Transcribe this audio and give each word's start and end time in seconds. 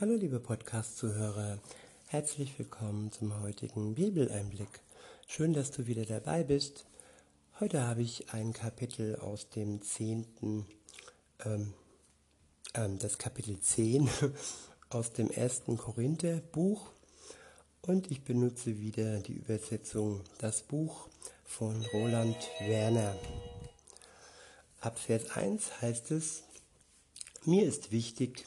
Hallo 0.00 0.14
liebe 0.16 0.40
Podcast-Zuhörer, 0.40 1.60
herzlich 2.08 2.58
willkommen 2.58 3.12
zum 3.12 3.40
heutigen 3.40 3.94
Bibeleinblick. 3.94 4.80
Schön, 5.28 5.52
dass 5.52 5.70
du 5.70 5.86
wieder 5.86 6.06
dabei 6.06 6.42
bist. 6.42 6.86
Heute 7.60 7.82
habe 7.82 8.00
ich 8.00 8.32
ein 8.32 8.54
Kapitel 8.54 9.16
aus 9.16 9.50
dem 9.50 9.82
zehnten, 9.82 10.66
ähm, 11.44 11.74
ähm, 12.74 12.98
das 12.98 13.18
Kapitel 13.18 13.60
10 13.60 14.08
aus 14.88 15.12
dem 15.12 15.30
ersten 15.30 15.76
Korintherbuch 15.76 16.90
und 17.82 18.10
ich 18.10 18.24
benutze 18.24 18.80
wieder 18.80 19.20
die 19.20 19.34
Übersetzung 19.34 20.22
Das 20.38 20.62
Buch 20.62 21.08
von 21.44 21.84
Roland 21.92 22.38
Werner. 22.60 23.14
Ab 24.80 24.98
Vers 24.98 25.30
1 25.36 25.82
heißt 25.82 26.10
es, 26.12 26.44
mir 27.44 27.66
ist 27.66 27.92
wichtig, 27.92 28.46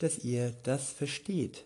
dass 0.00 0.18
ihr 0.18 0.52
das 0.64 0.90
versteht. 0.90 1.64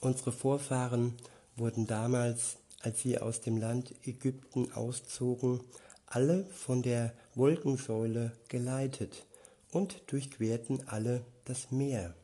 Unsere 0.00 0.32
Vorfahren 0.32 1.14
wurden 1.56 1.86
damals, 1.86 2.56
als 2.80 3.02
sie 3.02 3.18
aus 3.18 3.40
dem 3.40 3.58
Land 3.58 3.94
Ägypten 4.06 4.72
auszogen, 4.72 5.60
alle 6.06 6.44
von 6.46 6.82
der 6.82 7.12
Wolkensäule 7.34 8.32
geleitet 8.48 9.26
und 9.70 10.00
durchquerten 10.06 10.88
alle 10.88 11.24
das 11.44 11.70
Meer. 11.70 12.14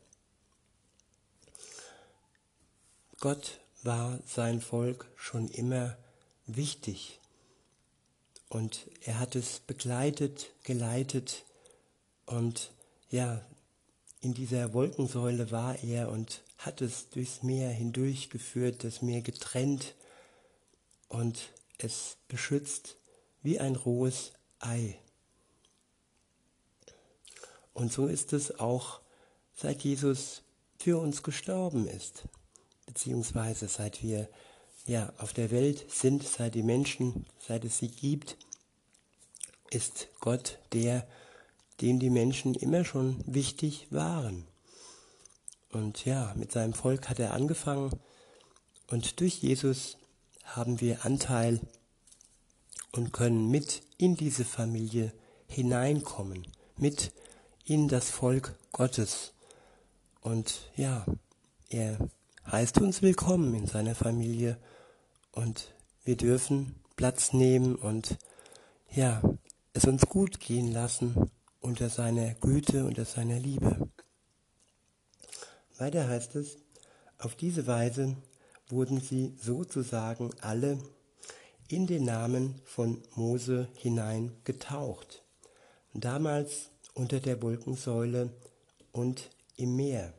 Gott 3.20 3.60
war 3.82 4.18
sein 4.26 4.60
Volk 4.60 5.06
schon 5.16 5.48
immer 5.48 5.96
wichtig 6.46 7.18
und 8.48 8.88
er 9.02 9.18
hat 9.18 9.34
es 9.34 9.60
begleitet, 9.60 10.52
geleitet 10.62 11.44
und 12.26 12.70
ja, 13.10 13.44
in 14.24 14.32
dieser 14.32 14.72
Wolkensäule 14.72 15.50
war 15.50 15.78
er 15.84 16.10
und 16.10 16.42
hat 16.56 16.80
es 16.80 17.10
durchs 17.10 17.42
Meer 17.42 17.68
hindurchgeführt, 17.70 18.82
das 18.82 19.02
Meer 19.02 19.20
getrennt 19.20 19.94
und 21.08 21.50
es 21.78 22.16
beschützt 22.28 22.96
wie 23.42 23.60
ein 23.60 23.76
rohes 23.76 24.32
Ei. 24.60 24.98
Und 27.74 27.92
so 27.92 28.06
ist 28.06 28.32
es 28.32 28.58
auch, 28.58 29.00
seit 29.52 29.82
Jesus 29.82 30.42
für 30.78 30.98
uns 30.98 31.22
gestorben 31.22 31.86
ist, 31.86 32.24
beziehungsweise 32.86 33.68
seit 33.68 34.02
wir 34.02 34.28
ja 34.86 35.12
auf 35.18 35.34
der 35.34 35.50
Welt 35.50 35.90
sind, 35.90 36.22
seit 36.22 36.54
die 36.54 36.62
Menschen, 36.62 37.26
seit 37.38 37.64
es 37.64 37.78
sie 37.78 37.88
gibt, 37.88 38.38
ist 39.70 40.08
Gott 40.20 40.58
der, 40.72 41.06
dem 41.80 41.98
die 41.98 42.10
Menschen 42.10 42.54
immer 42.54 42.84
schon 42.84 43.22
wichtig 43.26 43.88
waren. 43.90 44.46
Und 45.70 46.04
ja, 46.04 46.32
mit 46.36 46.52
seinem 46.52 46.72
Volk 46.72 47.08
hat 47.08 47.18
er 47.18 47.34
angefangen 47.34 47.90
und 48.88 49.20
durch 49.20 49.42
Jesus 49.42 49.96
haben 50.44 50.80
wir 50.80 51.04
Anteil 51.04 51.60
und 52.92 53.12
können 53.12 53.50
mit 53.50 53.82
in 53.98 54.14
diese 54.14 54.44
Familie 54.44 55.12
hineinkommen, 55.48 56.46
mit 56.76 57.12
in 57.64 57.88
das 57.88 58.10
Volk 58.10 58.56
Gottes. 58.72 59.32
Und 60.20 60.70
ja, 60.76 61.04
er 61.70 61.98
heißt 62.50 62.78
uns 62.78 63.02
willkommen 63.02 63.54
in 63.54 63.66
seiner 63.66 63.94
Familie 63.94 64.58
und 65.32 65.74
wir 66.04 66.16
dürfen 66.16 66.76
Platz 66.94 67.32
nehmen 67.32 67.74
und 67.74 68.18
ja, 68.92 69.22
es 69.72 69.86
uns 69.86 70.06
gut 70.06 70.38
gehen 70.38 70.70
lassen 70.70 71.30
unter 71.64 71.88
seiner 71.88 72.34
Güte, 72.34 72.84
unter 72.84 73.06
seiner 73.06 73.40
Liebe. 73.40 73.88
Weiter 75.78 76.06
heißt 76.06 76.36
es, 76.36 76.58
auf 77.16 77.34
diese 77.36 77.66
Weise 77.66 78.16
wurden 78.68 79.00
sie 79.00 79.34
sozusagen 79.40 80.30
alle 80.42 80.78
in 81.68 81.86
den 81.86 82.04
Namen 82.04 82.60
von 82.66 83.02
Mose 83.14 83.68
hinein 83.76 84.36
getaucht, 84.44 85.24
damals 85.94 86.70
unter 86.92 87.18
der 87.18 87.40
Wolkensäule 87.40 88.28
und 88.92 89.30
im 89.56 89.74
Meer. 89.74 90.12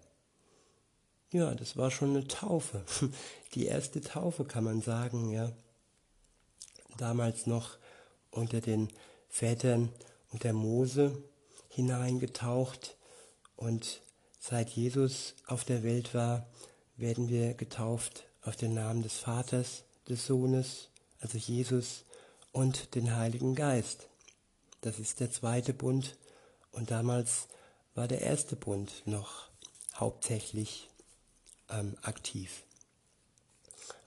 Ja, 1.32 1.54
das 1.54 1.78
war 1.78 1.92
schon 1.92 2.10
eine 2.10 2.28
Taufe, 2.28 2.84
die 3.54 3.68
erste 3.68 4.02
Taufe 4.02 4.46
kann 4.46 4.64
man 4.64 4.82
sagen, 4.82 5.30
ja. 5.30 5.52
Damals 6.98 7.46
noch 7.46 7.78
unter 8.32 8.62
den 8.62 8.88
Vätern 9.30 9.90
und 10.32 10.44
der 10.44 10.54
Mose 10.54 11.22
hineingetaucht 11.76 12.96
und 13.58 14.02
seit 14.40 14.70
Jesus 14.70 15.36
auf 15.46 15.66
der 15.66 15.84
Welt 15.84 16.14
war, 16.14 16.48
werden 16.96 17.28
wir 17.28 17.54
getauft 17.54 18.24
auf 18.44 18.56
den 18.56 18.74
Namen 18.74 19.04
des 19.04 19.18
Vaters, 19.18 19.84
des 20.08 20.26
Sohnes, 20.26 20.90
also 21.20 21.38
Jesus 21.38 22.06
und 22.54 22.96
den 22.96 23.16
Heiligen 23.16 23.56
Geist. 23.56 24.08
Das 24.82 25.00
ist 25.00 25.20
der 25.20 25.32
zweite 25.32 25.74
Bund 25.74 26.18
und 26.72 26.92
damals 26.92 27.48
war 27.94 28.08
der 28.08 28.22
erste 28.22 28.56
Bund 28.56 29.04
noch 29.06 29.50
hauptsächlich 29.96 30.90
ähm, 31.70 31.98
aktiv. 32.04 32.64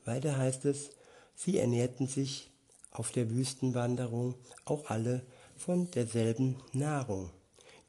Weiter 0.06 0.38
heißt 0.38 0.64
es, 0.64 0.90
sie 1.34 1.58
ernährten 1.58 2.06
sich 2.06 2.50
auf 2.90 3.12
der 3.12 3.28
Wüstenwanderung 3.30 4.36
auch 4.64 4.88
alle 4.88 5.26
von 5.56 5.90
derselben 5.90 6.56
Nahrung 6.72 7.30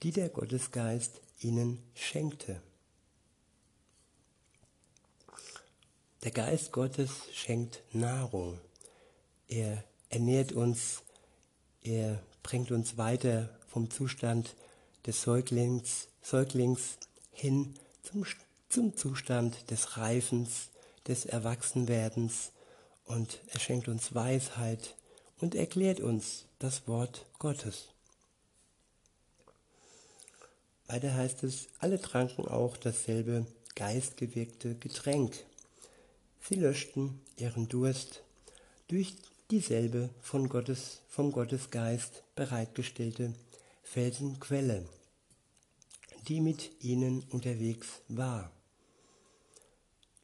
die 0.04 0.12
der 0.12 0.30
Gottesgeist 0.30 1.22
ihnen 1.40 1.82
schenkte. 1.94 2.62
Der 6.24 6.32
Geist 6.32 6.72
Gottes 6.72 7.12
schenkt 7.34 7.82
Nahrung. 7.94 8.60
Er 9.48 9.84
ernährt 10.10 10.52
uns, 10.52 11.02
er 11.82 12.22
bringt 12.44 12.72
uns 12.72 12.98
weiter 12.98 13.50
vom 13.68 13.90
Zustand 13.90 14.56
des 15.06 15.22
Säuglings, 15.22 16.08
Säuglings 16.22 16.98
hin 17.32 17.74
zum, 18.04 18.26
zum 18.68 18.98
Zustand 18.98 19.72
des 19.72 19.98
Reifens, 19.98 20.70
des 21.08 21.26
Erwachsenwerdens 21.26 22.52
und 23.06 23.40
er 23.52 23.60
schenkt 23.60 23.88
uns 23.88 24.14
Weisheit 24.14 24.96
und 25.40 25.56
erklärt 25.56 26.02
uns 26.02 26.46
das 26.60 26.88
Wort 26.88 27.26
Gottes. 27.40 27.88
Weiter 30.90 31.14
heißt 31.14 31.44
es, 31.44 31.68
alle 31.78 32.02
tranken 32.02 32.48
auch 32.48 32.76
dasselbe 32.76 33.46
geistgewirkte 33.76 34.74
Getränk. 34.74 35.38
Sie 36.42 36.56
löschten 36.56 37.22
ihren 37.38 37.70
Durst 37.70 38.24
durch 38.88 39.14
dieselbe 39.52 40.10
von 40.20 40.50
Gottes, 40.50 41.02
vom 41.08 41.32
Gottesgeist 41.32 42.24
bereitgestellte 42.36 43.36
Felsenquelle, 43.84 44.84
die 46.28 46.42
mit 46.42 46.72
ihnen 46.84 47.24
unterwegs 47.30 47.88
war. 48.08 48.52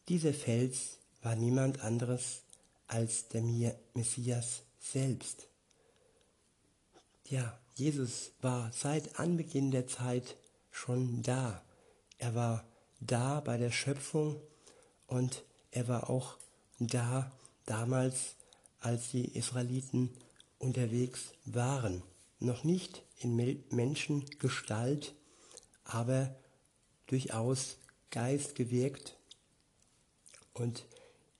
Dieser 0.09 0.33
Fels 0.33 0.97
war 1.21 1.35
niemand 1.35 1.81
anderes 1.81 2.41
als 2.87 3.27
der 3.27 3.43
Messias 3.93 4.63
selbst. 4.79 5.47
Ja, 7.27 7.55
Jesus 7.75 8.31
war 8.41 8.71
seit 8.71 9.19
Anbeginn 9.19 9.69
der 9.69 9.85
Zeit 9.85 10.35
schon 10.75 11.21
da. 11.23 11.63
Er 12.17 12.35
war 12.35 12.65
da 12.99 13.39
bei 13.39 13.57
der 13.57 13.71
Schöpfung 13.71 14.41
und 15.07 15.43
er 15.71 15.87
war 15.87 16.09
auch 16.09 16.37
da 16.79 17.31
damals, 17.65 18.35
als 18.79 19.11
die 19.11 19.35
Israeliten 19.37 20.09
unterwegs 20.59 21.33
waren. 21.45 22.03
Noch 22.39 22.63
nicht 22.63 23.03
in 23.17 23.35
Menschengestalt, 23.69 25.15
aber 25.85 26.35
durchaus 27.07 27.77
Geist 28.11 28.55
gewirkt 28.55 29.17
und 30.53 30.85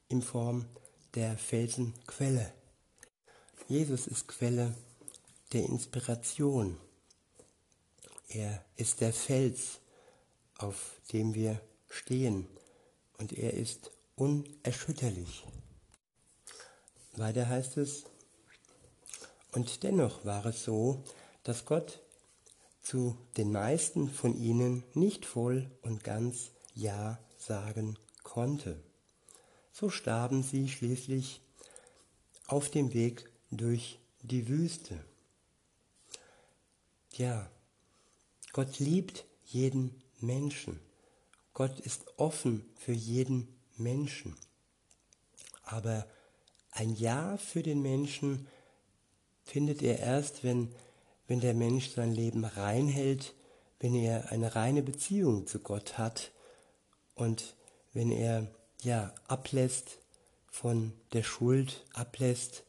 in 0.07 0.21
Form 0.21 0.65
der 1.13 1.38
Felsenquelle. 1.38 2.54
Jesus 3.68 4.07
ist 4.07 4.27
Quelle 4.27 4.74
der 5.54 5.63
Inspiration. 5.65 6.77
Er 8.27 8.63
ist 8.75 9.01
der 9.01 9.13
Fels, 9.13 9.80
auf 10.57 11.00
dem 11.13 11.33
wir 11.33 11.62
stehen, 11.89 12.48
und 13.18 13.33
er 13.33 13.54
ist 13.54 13.92
unerschütterlich. 14.16 15.45
Weiter 17.13 17.48
heißt 17.48 17.77
es, 17.77 18.04
und 19.54 19.83
dennoch 19.83 20.25
war 20.25 20.45
es 20.45 20.63
so, 20.63 21.04
dass 21.44 21.66
Gott 21.66 22.01
zu 22.81 23.18
den 23.38 23.51
meisten 23.51 24.10
von 24.10 24.38
ihnen 24.38 24.83
nicht 24.94 25.25
voll 25.25 25.72
und 25.81 26.04
ganz 26.04 26.51
Ja 26.74 27.19
sagen 27.38 27.98
konnte. 28.24 28.81
So 29.72 29.89
starben 29.89 30.44
sie 30.44 30.68
schließlich 30.68 31.42
auf 32.48 32.69
dem 32.69 32.94
Weg 32.94 33.30
durch 33.50 34.00
die 34.22 34.48
Wüste. 34.48 35.04
Ja, 37.13 37.50
Gott 38.56 38.80
liebt 38.80 39.25
jeden 39.44 40.02
Menschen. 40.22 40.80
Gott 41.54 41.78
ist 41.81 42.06
offen 42.16 42.63
für 42.78 42.94
jeden 42.94 43.54
Menschen. 43.75 44.34
Aber 45.62 46.07
ein 46.72 46.96
Ja 46.96 47.36
für 47.36 47.63
den 47.63 47.81
Menschen 47.81 48.48
findet 49.44 49.81
er 49.81 50.00
erst, 50.00 50.46
wenn, 50.46 50.74
wenn 51.28 51.42
der 51.42 51.54
Mensch 51.54 51.90
sein 51.90 52.13
Leben 52.13 52.46
reinhält, 52.46 53.34
wenn 53.81 53.94
er 53.94 54.31
eine 54.31 54.56
reine 54.56 54.84
Beziehung 54.84 55.48
zu 55.48 55.60
Gott 55.60 55.98
hat 55.98 56.31
und 57.13 57.58
wenn 57.92 58.10
er 58.10 58.48
ja 58.84 59.13
ablässt 59.28 60.00
von 60.48 60.94
der 61.12 61.24
Schuld, 61.24 61.86
ablässt 61.94 62.63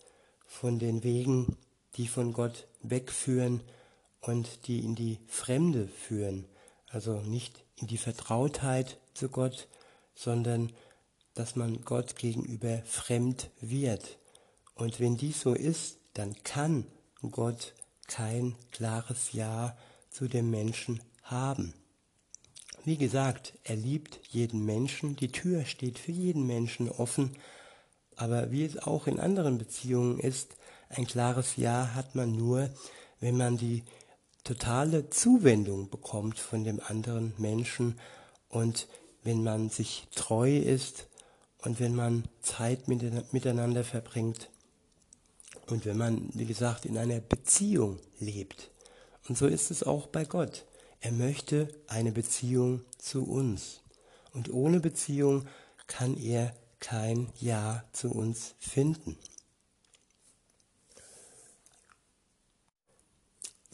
von 0.48 0.80
den 0.80 1.04
Wegen, 1.04 1.56
die 1.94 2.08
von 2.08 2.32
Gott 2.32 2.66
wegführen 2.82 3.60
und 4.26 4.66
die 4.66 4.80
in 4.80 4.96
die 4.96 5.20
Fremde 5.28 5.86
führen, 5.86 6.46
also 6.88 7.20
nicht 7.20 7.64
in 7.76 7.86
die 7.86 7.98
Vertrautheit 7.98 8.98
zu 9.14 9.28
Gott, 9.28 9.68
sondern 10.14 10.72
dass 11.34 11.54
man 11.54 11.84
Gott 11.84 12.16
gegenüber 12.16 12.82
fremd 12.84 13.50
wird. 13.60 14.18
Und 14.74 14.98
wenn 14.98 15.16
dies 15.16 15.40
so 15.40 15.54
ist, 15.54 15.98
dann 16.14 16.34
kann 16.42 16.86
Gott 17.30 17.74
kein 18.08 18.56
klares 18.72 19.32
Ja 19.32 19.76
zu 20.10 20.26
dem 20.26 20.50
Menschen 20.50 21.00
haben. 21.22 21.74
Wie 22.84 22.96
gesagt, 22.96 23.54
er 23.62 23.76
liebt 23.76 24.20
jeden 24.28 24.64
Menschen, 24.64 25.14
die 25.14 25.30
Tür 25.30 25.64
steht 25.64 25.98
für 25.98 26.12
jeden 26.12 26.46
Menschen 26.46 26.88
offen, 26.88 27.36
aber 28.16 28.50
wie 28.50 28.64
es 28.64 28.78
auch 28.78 29.06
in 29.06 29.20
anderen 29.20 29.58
Beziehungen 29.58 30.18
ist, 30.18 30.56
ein 30.88 31.06
klares 31.06 31.56
Ja 31.56 31.94
hat 31.94 32.14
man 32.14 32.32
nur, 32.32 32.70
wenn 33.20 33.36
man 33.36 33.56
die 33.56 33.82
totale 34.46 35.10
Zuwendung 35.10 35.90
bekommt 35.90 36.38
von 36.38 36.62
dem 36.62 36.80
anderen 36.80 37.34
Menschen 37.36 37.98
und 38.48 38.86
wenn 39.24 39.42
man 39.42 39.70
sich 39.70 40.06
treu 40.14 40.56
ist 40.56 41.08
und 41.58 41.80
wenn 41.80 41.96
man 41.96 42.24
Zeit 42.42 42.86
miteinander 42.86 43.82
verbringt 43.82 44.48
und 45.66 45.84
wenn 45.84 45.96
man, 45.96 46.28
wie 46.34 46.46
gesagt, 46.46 46.86
in 46.86 46.96
einer 46.96 47.18
Beziehung 47.18 47.98
lebt. 48.20 48.70
Und 49.28 49.36
so 49.36 49.48
ist 49.48 49.72
es 49.72 49.82
auch 49.82 50.06
bei 50.06 50.24
Gott. 50.24 50.64
Er 51.00 51.10
möchte 51.10 51.68
eine 51.88 52.12
Beziehung 52.12 52.82
zu 52.98 53.24
uns. 53.24 53.80
Und 54.32 54.52
ohne 54.52 54.78
Beziehung 54.78 55.46
kann 55.88 56.16
er 56.16 56.54
kein 56.78 57.30
Ja 57.40 57.82
zu 57.92 58.12
uns 58.12 58.54
finden. 58.60 59.18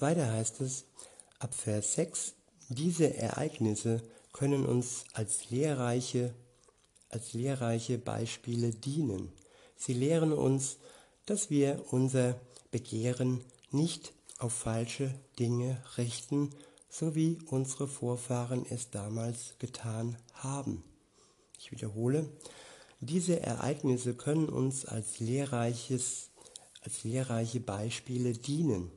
Weiter 0.03 0.33
heißt 0.33 0.61
es 0.63 0.85
ab 1.39 1.55
Vers 1.55 1.95
6, 1.95 2.35
diese 2.69 3.15
Ereignisse 3.15 4.03
können 4.33 4.67
uns 4.67 5.05
als 5.13 5.49
lehrreiche, 5.51 6.35
als 7.09 7.35
lehrreiche 7.35 7.99
Beispiele 7.99 8.71
dienen. 8.71 9.33
Sie 9.77 9.93
lehren 9.93 10.33
uns, 10.33 10.79
dass 11.25 11.51
wir 11.51 11.85
unser 11.93 12.41
Begehren 12.73 13.45
nicht 13.71 14.13
auf 14.39 14.53
falsche 14.53 15.15
Dinge 15.39 15.81
richten, 15.97 16.51
so 16.91 17.15
wie 17.15 17.39
unsere 17.49 17.87
Vorfahren 17.87 18.67
es 18.69 18.91
damals 18.91 19.55
getan 19.61 20.17
haben. 20.35 20.83
Ich 21.61 21.71
wiederhole, 21.71 22.29
diese 22.99 23.39
Ereignisse 23.41 24.15
können 24.15 24.49
uns 24.49 24.85
als 24.85 25.21
lehrreiches, 25.21 26.31
als 26.81 27.05
lehrreiche 27.05 27.61
Beispiele 27.61 28.33
dienen. 28.33 28.91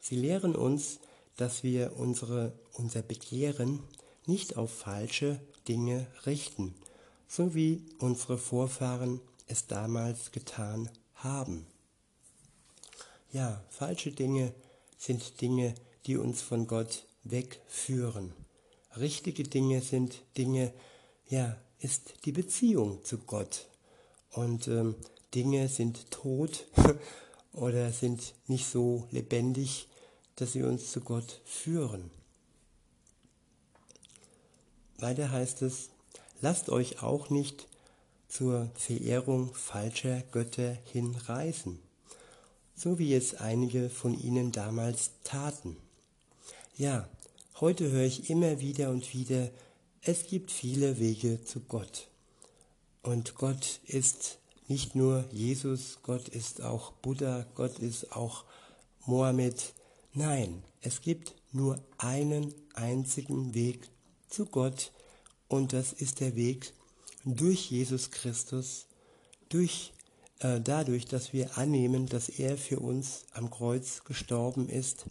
Sie 0.00 0.16
lehren 0.16 0.56
uns, 0.56 0.98
dass 1.36 1.62
wir 1.62 1.96
unsere, 1.96 2.52
unser 2.72 3.02
Begehren 3.02 3.80
nicht 4.26 4.56
auf 4.56 4.70
falsche 4.70 5.40
Dinge 5.68 6.06
richten, 6.26 6.74
so 7.28 7.54
wie 7.54 7.84
unsere 7.98 8.38
Vorfahren 8.38 9.20
es 9.46 9.66
damals 9.66 10.32
getan 10.32 10.90
haben. 11.14 11.66
Ja, 13.32 13.62
falsche 13.68 14.10
Dinge 14.10 14.52
sind 14.98 15.40
Dinge, 15.40 15.74
die 16.06 16.16
uns 16.16 16.42
von 16.42 16.66
Gott 16.66 17.04
wegführen. 17.24 18.32
Richtige 18.96 19.44
Dinge 19.44 19.82
sind 19.82 20.22
Dinge, 20.36 20.72
ja, 21.28 21.56
ist 21.78 22.14
die 22.24 22.32
Beziehung 22.32 23.04
zu 23.04 23.18
Gott. 23.18 23.66
Und 24.32 24.68
ähm, 24.68 24.96
Dinge 25.34 25.68
sind 25.68 26.10
tot 26.10 26.66
oder 27.52 27.92
sind 27.92 28.34
nicht 28.46 28.66
so 28.66 29.06
lebendig, 29.10 29.88
dass 30.40 30.52
sie 30.52 30.62
uns 30.62 30.90
zu 30.90 31.00
Gott 31.00 31.40
führen. 31.44 32.10
Weiter 34.98 35.30
heißt 35.30 35.62
es, 35.62 35.90
lasst 36.40 36.70
euch 36.70 37.02
auch 37.02 37.30
nicht 37.30 37.66
zur 38.28 38.70
Verehrung 38.74 39.52
falscher 39.54 40.22
Götter 40.32 40.78
hinreißen, 40.92 41.78
so 42.74 42.98
wie 42.98 43.14
es 43.14 43.34
einige 43.34 43.90
von 43.90 44.18
ihnen 44.18 44.52
damals 44.52 45.10
taten. 45.24 45.76
Ja, 46.76 47.08
heute 47.60 47.90
höre 47.90 48.04
ich 48.04 48.30
immer 48.30 48.60
wieder 48.60 48.90
und 48.90 49.12
wieder, 49.12 49.50
es 50.02 50.26
gibt 50.26 50.50
viele 50.50 50.98
Wege 50.98 51.44
zu 51.44 51.60
Gott. 51.60 52.08
Und 53.02 53.34
Gott 53.34 53.80
ist 53.86 54.38
nicht 54.68 54.94
nur 54.94 55.24
Jesus, 55.32 55.98
Gott 56.02 56.28
ist 56.28 56.62
auch 56.62 56.92
Buddha, 56.92 57.46
Gott 57.54 57.78
ist 57.80 58.12
auch 58.12 58.44
Mohammed, 59.04 59.74
Nein, 60.12 60.64
es 60.80 61.02
gibt 61.02 61.36
nur 61.52 61.80
einen 61.96 62.52
einzigen 62.74 63.54
Weg 63.54 63.88
zu 64.28 64.44
Gott 64.44 64.90
und 65.46 65.72
das 65.72 65.92
ist 65.92 66.18
der 66.18 66.34
Weg 66.34 66.72
durch 67.24 67.70
Jesus 67.70 68.10
Christus, 68.10 68.86
durch 69.50 69.92
äh, 70.40 70.60
dadurch, 70.60 71.04
dass 71.04 71.32
wir 71.32 71.56
annehmen, 71.58 72.06
dass 72.06 72.28
er 72.28 72.58
für 72.58 72.80
uns 72.80 73.24
am 73.34 73.50
Kreuz 73.50 74.02
gestorben 74.02 74.68
ist, 74.68 75.06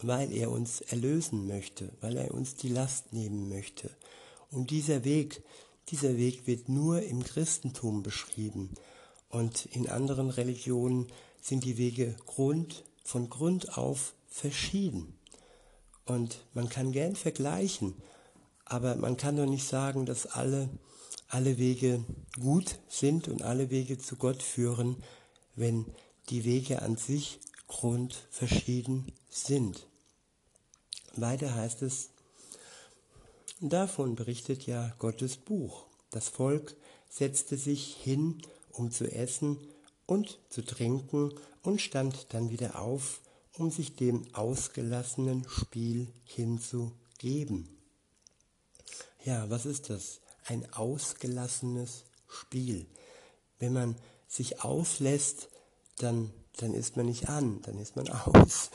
weil 0.00 0.32
er 0.32 0.50
uns 0.50 0.80
erlösen 0.80 1.46
möchte, 1.46 1.92
weil 2.00 2.16
er 2.16 2.32
uns 2.32 2.54
die 2.54 2.70
Last 2.70 3.12
nehmen 3.12 3.50
möchte. 3.50 3.90
Und 4.50 4.70
dieser 4.70 5.04
Weg, 5.04 5.42
dieser 5.88 6.16
Weg 6.16 6.46
wird 6.46 6.70
nur 6.70 7.02
im 7.02 7.22
Christentum 7.22 8.02
beschrieben 8.02 8.70
und 9.28 9.66
in 9.66 9.90
anderen 9.90 10.30
Religionen 10.30 11.08
sind 11.42 11.64
die 11.64 11.76
Wege 11.76 12.16
Grund 12.24 12.84
von 13.04 13.30
Grund 13.30 13.76
auf 13.76 14.14
verschieden. 14.28 15.18
Und 16.06 16.44
man 16.54 16.68
kann 16.68 16.92
gern 16.92 17.16
vergleichen, 17.16 17.94
aber 18.64 18.96
man 18.96 19.16
kann 19.16 19.36
doch 19.36 19.46
nicht 19.46 19.66
sagen, 19.66 20.06
dass 20.06 20.26
alle, 20.26 20.68
alle 21.28 21.58
Wege 21.58 22.04
gut 22.40 22.78
sind 22.88 23.28
und 23.28 23.42
alle 23.42 23.70
Wege 23.70 23.98
zu 23.98 24.16
Gott 24.16 24.42
führen, 24.42 24.96
wenn 25.56 25.86
die 26.28 26.44
Wege 26.44 26.82
an 26.82 26.96
sich 26.96 27.40
grundverschieden 27.66 29.12
sind. 29.28 29.86
Weiter 31.16 31.54
heißt 31.54 31.82
es, 31.82 32.10
davon 33.60 34.14
berichtet 34.14 34.66
ja 34.66 34.94
Gottes 34.98 35.36
Buch. 35.36 35.86
Das 36.10 36.28
Volk 36.28 36.76
setzte 37.08 37.56
sich 37.56 37.96
hin, 37.96 38.42
um 38.72 38.90
zu 38.90 39.10
essen 39.10 39.58
und 40.10 40.40
zu 40.48 40.62
trinken 40.62 41.32
und 41.62 41.80
stand 41.80 42.34
dann 42.34 42.50
wieder 42.50 42.80
auf, 42.80 43.20
um 43.56 43.70
sich 43.70 43.94
dem 43.94 44.24
ausgelassenen 44.34 45.46
Spiel 45.48 46.08
hinzugeben. 46.24 47.68
Ja, 49.24 49.48
was 49.50 49.66
ist 49.66 49.88
das? 49.88 50.20
Ein 50.46 50.72
ausgelassenes 50.72 52.06
Spiel. 52.26 52.86
Wenn 53.60 53.72
man 53.72 53.96
sich 54.26 54.64
auslässt, 54.64 55.48
dann, 55.98 56.32
dann 56.56 56.74
ist 56.74 56.96
man 56.96 57.06
nicht 57.06 57.28
an, 57.28 57.62
dann 57.62 57.78
ist 57.78 57.94
man 57.94 58.08
aus. 58.08 58.70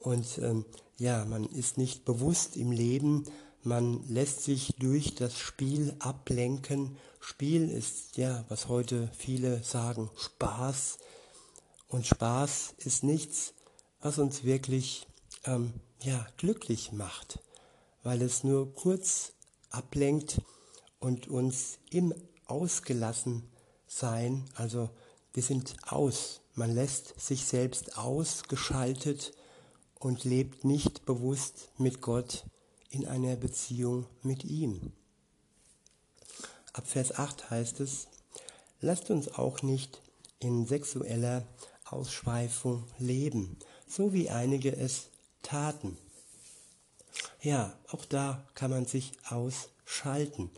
Und 0.00 0.38
ähm, 0.38 0.64
ja, 0.98 1.24
man 1.24 1.44
ist 1.44 1.78
nicht 1.78 2.04
bewusst 2.04 2.56
im 2.56 2.72
Leben, 2.72 3.26
man 3.64 4.06
lässt 4.08 4.42
sich 4.42 4.74
durch 4.78 5.14
das 5.14 5.38
Spiel 5.38 5.94
ablenken. 5.98 6.96
Spiel 7.20 7.70
ist 7.70 8.16
ja, 8.16 8.44
was 8.48 8.68
heute 8.68 9.10
viele 9.16 9.62
sagen, 9.62 10.10
Spaß. 10.16 10.98
Und 11.88 12.06
Spaß 12.06 12.74
ist 12.78 13.04
nichts, 13.04 13.54
was 14.00 14.18
uns 14.18 14.44
wirklich 14.44 15.06
ähm, 15.44 15.72
ja, 16.02 16.26
glücklich 16.36 16.92
macht, 16.92 17.38
weil 18.02 18.20
es 18.22 18.44
nur 18.44 18.74
kurz 18.74 19.32
ablenkt 19.70 20.40
und 20.98 21.28
uns 21.28 21.78
im 21.90 22.14
Ausgelassen 22.46 23.48
sein, 23.86 24.44
also 24.54 24.90
wir 25.32 25.42
sind 25.42 25.76
aus, 25.86 26.42
man 26.54 26.74
lässt 26.74 27.18
sich 27.18 27.46
selbst 27.46 27.96
ausgeschaltet 27.96 29.32
und 29.98 30.24
lebt 30.24 30.64
nicht 30.64 31.06
bewusst 31.06 31.70
mit 31.78 32.00
Gott 32.00 32.44
in 32.94 33.06
einer 33.06 33.36
Beziehung 33.36 34.06
mit 34.22 34.44
ihm. 34.44 34.92
Ab 36.72 36.86
Vers 36.86 37.18
8 37.18 37.50
heißt 37.50 37.80
es, 37.80 38.08
lasst 38.80 39.10
uns 39.10 39.28
auch 39.34 39.62
nicht 39.62 40.00
in 40.40 40.66
sexueller 40.66 41.46
Ausschweifung 41.84 42.84
leben, 42.98 43.58
so 43.86 44.12
wie 44.12 44.30
einige 44.30 44.74
es 44.74 45.08
taten. 45.42 45.96
Ja, 47.40 47.76
auch 47.88 48.04
da 48.04 48.44
kann 48.54 48.70
man 48.70 48.86
sich 48.86 49.12
aus 49.28 49.68
ausschalten. 49.84 50.50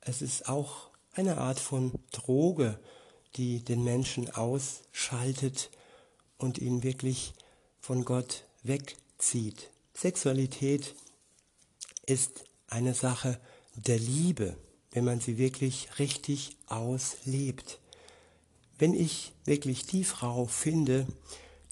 Es 0.00 0.22
ist 0.22 0.48
auch 0.48 0.90
eine 1.14 1.38
Art 1.38 1.58
von 1.58 1.92
Droge, 2.12 2.78
die 3.36 3.64
den 3.64 3.84
Menschen 3.84 4.30
ausschaltet 4.30 5.70
und 6.38 6.58
ihn 6.58 6.82
wirklich 6.82 7.32
von 7.80 8.04
Gott 8.04 8.44
wegzieht. 8.62 9.70
Sexualität 9.94 10.94
ist 12.06 12.44
eine 12.68 12.94
Sache 12.94 13.38
der 13.74 13.98
Liebe, 13.98 14.56
wenn 14.92 15.04
man 15.04 15.20
sie 15.20 15.38
wirklich 15.38 15.98
richtig 15.98 16.56
auslebt. 16.66 17.80
Wenn 18.78 18.94
ich 18.94 19.32
wirklich 19.44 19.86
die 19.86 20.04
Frau 20.04 20.46
finde, 20.46 21.06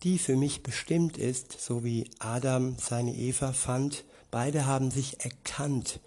die 0.02 0.18
für 0.18 0.36
mich 0.36 0.62
bestimmt 0.62 1.16
ist, 1.16 1.58
so 1.60 1.84
wie 1.84 2.10
Adam 2.18 2.76
seine 2.78 3.14
Eva 3.14 3.52
fand, 3.52 4.04
beide 4.30 4.66
haben 4.66 4.90
sich 4.90 5.20
erkannt 5.24 6.00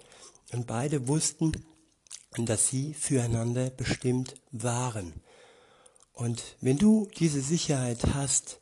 und 0.53 0.67
beide 0.67 1.07
wussten, 1.07 1.53
dass 2.37 2.67
sie 2.67 2.93
füreinander 2.93 3.69
bestimmt 3.69 4.35
waren. 4.51 5.13
Und 6.13 6.43
wenn 6.61 6.77
du 6.77 7.07
diese 7.17 7.41
Sicherheit 7.41 8.13
hast, 8.13 8.59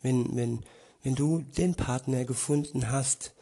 wenn, 0.00 0.36
wenn, 0.36 0.64
wenn 1.02 1.14
du 1.14 1.42
den 1.56 1.74
Partner 1.74 2.24
gefunden 2.24 2.90
hast, 2.90 3.34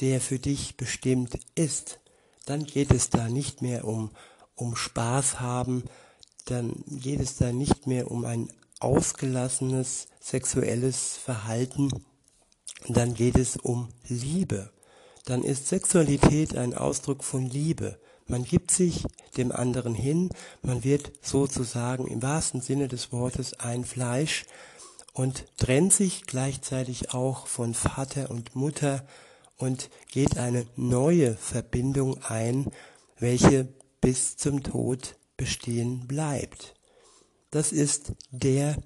der 0.00 0.20
für 0.20 0.38
dich 0.38 0.76
bestimmt 0.76 1.38
ist, 1.54 2.00
dann 2.46 2.64
geht 2.64 2.92
es 2.92 3.10
da 3.10 3.28
nicht 3.28 3.62
mehr 3.62 3.84
um, 3.84 4.10
um 4.54 4.76
Spaß 4.76 5.40
haben, 5.40 5.84
dann 6.46 6.72
geht 6.88 7.20
es 7.20 7.36
da 7.36 7.52
nicht 7.52 7.86
mehr 7.86 8.10
um 8.10 8.24
ein 8.24 8.50
ausgelassenes 8.80 10.08
sexuelles 10.20 11.16
Verhalten, 11.16 11.90
dann 12.88 13.14
geht 13.14 13.36
es 13.36 13.56
um 13.56 13.88
Liebe. 14.06 14.70
Dann 15.24 15.42
ist 15.42 15.68
Sexualität 15.68 16.56
ein 16.56 16.74
Ausdruck 16.74 17.22
von 17.22 17.44
Liebe. 17.44 17.98
Man 18.26 18.44
gibt 18.44 18.70
sich 18.70 19.04
dem 19.36 19.52
anderen 19.52 19.94
hin, 19.94 20.30
man 20.62 20.84
wird 20.84 21.12
sozusagen 21.22 22.06
im 22.06 22.22
wahrsten 22.22 22.60
Sinne 22.60 22.88
des 22.88 23.12
Wortes 23.12 23.54
ein 23.60 23.84
Fleisch 23.84 24.46
und 25.12 25.44
trennt 25.56 25.92
sich 25.92 26.22
gleichzeitig 26.24 27.12
auch 27.12 27.46
von 27.46 27.74
Vater 27.74 28.30
und 28.30 28.54
Mutter 28.54 29.04
und 29.58 29.90
geht 30.10 30.38
eine 30.38 30.66
neue 30.76 31.36
Verbindung 31.36 32.22
ein, 32.22 32.70
welche 33.18 33.68
bis 34.00 34.36
zum 34.36 34.62
Tod 34.62 35.16
bestehen 35.36 36.06
bleibt. 36.06 36.74
Das 37.50 37.72
ist 37.72 38.12
der, 38.30 38.76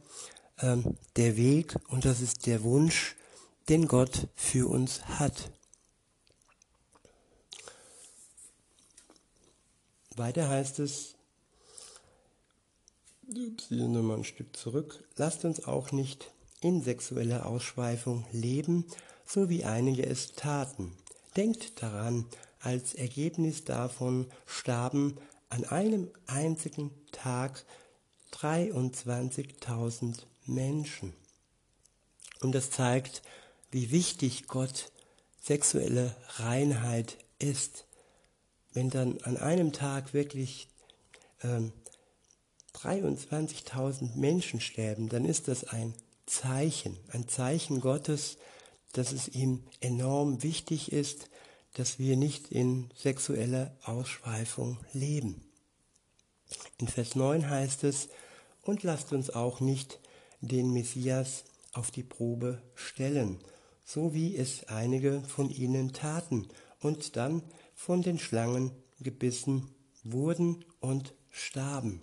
ähm, 0.60 0.96
der 1.16 1.36
Weg 1.36 1.76
und 1.88 2.04
das 2.04 2.20
ist 2.20 2.46
der 2.46 2.62
Wunsch, 2.62 3.16
den 3.68 3.86
Gott 3.86 4.28
für 4.34 4.68
uns 4.68 5.04
hat. 5.04 5.50
Weiter 10.16 10.48
heißt 10.48 10.78
es, 10.80 11.14
hier 13.68 13.88
nochmal 13.88 14.18
ein 14.18 14.24
Stück 14.24 14.56
zurück, 14.56 15.04
lasst 15.16 15.44
uns 15.44 15.64
auch 15.64 15.92
nicht 15.92 16.32
in 16.60 16.82
sexueller 16.82 17.46
Ausschweifung 17.46 18.26
leben, 18.30 18.84
so 19.32 19.48
wie 19.48 19.64
einige 19.64 20.04
es 20.04 20.32
taten. 20.32 20.92
Denkt 21.36 21.82
daran, 21.82 22.26
als 22.60 22.94
Ergebnis 22.94 23.64
davon 23.64 24.26
starben 24.46 25.16
an 25.48 25.64
einem 25.64 26.10
einzigen 26.26 26.90
Tag 27.12 27.64
23.000 28.32 30.24
Menschen. 30.46 31.14
Und 32.40 32.52
das 32.52 32.70
zeigt, 32.70 33.22
wie 33.70 33.90
wichtig 33.90 34.46
Gott 34.48 34.90
sexuelle 35.40 36.14
Reinheit 36.36 37.16
ist 37.38 37.86
wenn 38.74 38.90
dann 38.90 39.18
an 39.22 39.36
einem 39.36 39.72
Tag 39.72 40.14
wirklich 40.14 40.68
ähm, 41.42 41.72
23.000 42.74 44.16
Menschen 44.16 44.60
sterben, 44.60 45.08
dann 45.08 45.24
ist 45.24 45.48
das 45.48 45.64
ein 45.64 45.94
Zeichen, 46.26 46.96
ein 47.08 47.28
Zeichen 47.28 47.80
Gottes, 47.80 48.38
dass 48.92 49.12
es 49.12 49.28
ihm 49.28 49.64
enorm 49.80 50.42
wichtig 50.42 50.92
ist, 50.92 51.28
dass 51.74 51.98
wir 51.98 52.16
nicht 52.16 52.48
in 52.48 52.90
sexueller 52.94 53.74
Ausschweifung 53.82 54.78
leben. 54.92 55.42
In 56.78 56.88
Vers 56.88 57.16
9 57.16 57.48
heißt 57.48 57.84
es, 57.84 58.08
und 58.62 58.82
lasst 58.82 59.12
uns 59.12 59.30
auch 59.30 59.60
nicht 59.60 59.98
den 60.40 60.72
Messias 60.72 61.44
auf 61.72 61.90
die 61.90 62.02
Probe 62.02 62.62
stellen, 62.74 63.38
so 63.84 64.14
wie 64.14 64.36
es 64.36 64.64
einige 64.68 65.22
von 65.22 65.50
ihnen 65.50 65.92
taten 65.92 66.48
und 66.80 67.16
dann 67.16 67.42
von 67.74 68.02
den 68.02 68.18
Schlangen 68.18 68.70
gebissen 69.00 69.74
wurden 70.04 70.64
und 70.80 71.14
starben. 71.30 72.02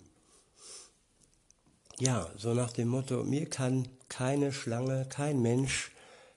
Ja, 1.98 2.30
so 2.36 2.54
nach 2.54 2.72
dem 2.72 2.88
Motto, 2.88 3.24
mir 3.24 3.46
kann 3.48 3.88
keine 4.08 4.52
Schlange, 4.52 5.06
kein 5.08 5.40
Mensch, 5.40 5.92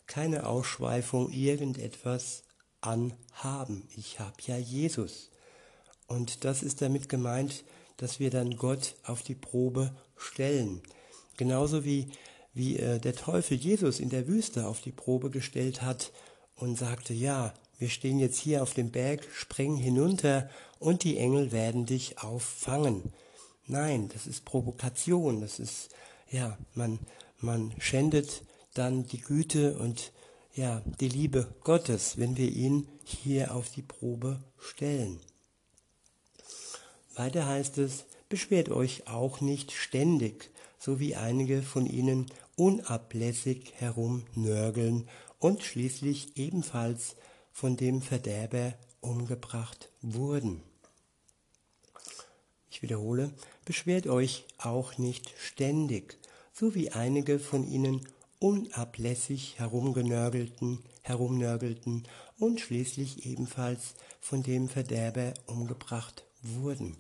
keine 0.08 0.46
Ausschweifung 0.46 1.32
irgendetwas 1.32 2.44
anhaben. 2.82 3.88
Ich 3.96 4.20
habe 4.20 4.36
ja 4.46 4.58
Jesus. 4.58 5.32
Und 6.08 6.44
das 6.44 6.64
ist 6.64 6.82
damit 6.82 7.10
gemeint, 7.10 7.64
dass 7.98 8.20
wir 8.20 8.30
dann 8.30 8.58
Gott 8.58 8.96
auf 9.04 9.24
die 9.24 9.36
Probe 9.36 9.96
stellen. 10.16 10.82
Genauso 11.38 11.86
wie, 11.86 12.12
wie 12.54 12.78
äh, 12.78 13.00
der 13.00 13.16
Teufel 13.16 13.58
Jesus 13.58 14.00
in 14.00 14.10
der 14.10 14.28
Wüste 14.28 14.68
auf 14.68 14.82
die 14.82 14.92
Probe 14.92 15.30
gestellt 15.30 15.82
hat 15.82 16.12
und 16.56 16.78
sagte, 16.78 17.14
ja, 17.14 17.54
wir 17.80 17.90
stehen 17.90 18.20
jetzt 18.20 18.38
hier 18.38 18.62
auf 18.62 18.74
dem 18.74 18.92
Berg, 18.92 19.28
springen 19.34 19.78
hinunter 19.78 20.50
und 20.80 21.04
die 21.04 21.18
Engel 21.18 21.52
werden 21.52 21.86
dich 21.86 22.20
auffangen. 22.20 23.14
Nein, 23.66 24.10
das 24.14 24.28
ist 24.28 24.46
Provokation, 24.46 25.42
das 25.42 25.60
ist, 25.60 25.90
ja, 26.30 26.58
man, 26.76 27.00
man 27.40 27.74
schändet 27.80 28.44
dann 28.74 29.06
die 29.06 29.22
Güte 29.22 29.78
und 29.78 30.12
ja, 30.56 30.82
die 31.00 31.10
Liebe 31.10 31.54
Gottes, 31.64 32.18
wenn 32.18 32.38
wir 32.38 32.50
ihn 32.50 32.88
hier 33.04 33.56
auf 33.56 33.70
die 33.70 33.82
Probe 33.82 34.44
stellen. 34.60 35.20
Weiter 37.16 37.48
heißt 37.48 37.78
es, 37.80 38.06
beschwert 38.30 38.70
euch 38.70 39.08
auch 39.08 39.42
nicht 39.42 39.72
ständig, 39.72 40.52
so 40.80 41.00
wie 41.00 41.16
einige 41.16 41.62
von 41.62 41.86
ihnen 41.86 42.28
unablässig 42.56 43.74
herumnörgeln 43.76 45.08
und 45.40 45.64
schließlich 45.64 46.38
ebenfalls 46.38 47.16
von 47.52 47.78
dem 47.78 48.02
Verderber 48.02 48.74
umgebracht 49.02 49.90
wurden. 50.02 50.62
Ich 52.70 52.82
wiederhole, 52.82 53.32
beschwert 53.66 54.08
euch 54.08 54.46
auch 54.58 54.98
nicht 54.98 55.34
ständig, 55.38 56.18
so 56.54 56.74
wie 56.74 56.92
einige 56.92 57.40
von 57.40 57.68
ihnen 57.68 58.08
unablässig 58.44 59.58
herumgenörgelten, 59.58 60.84
herumnörgelten 61.02 62.04
und 62.38 62.60
schließlich 62.60 63.26
ebenfalls 63.26 63.94
von 64.20 64.44
dem 64.44 64.68
Verderber 64.68 65.34
umgebracht 65.46 66.26
wurden. 66.42 66.98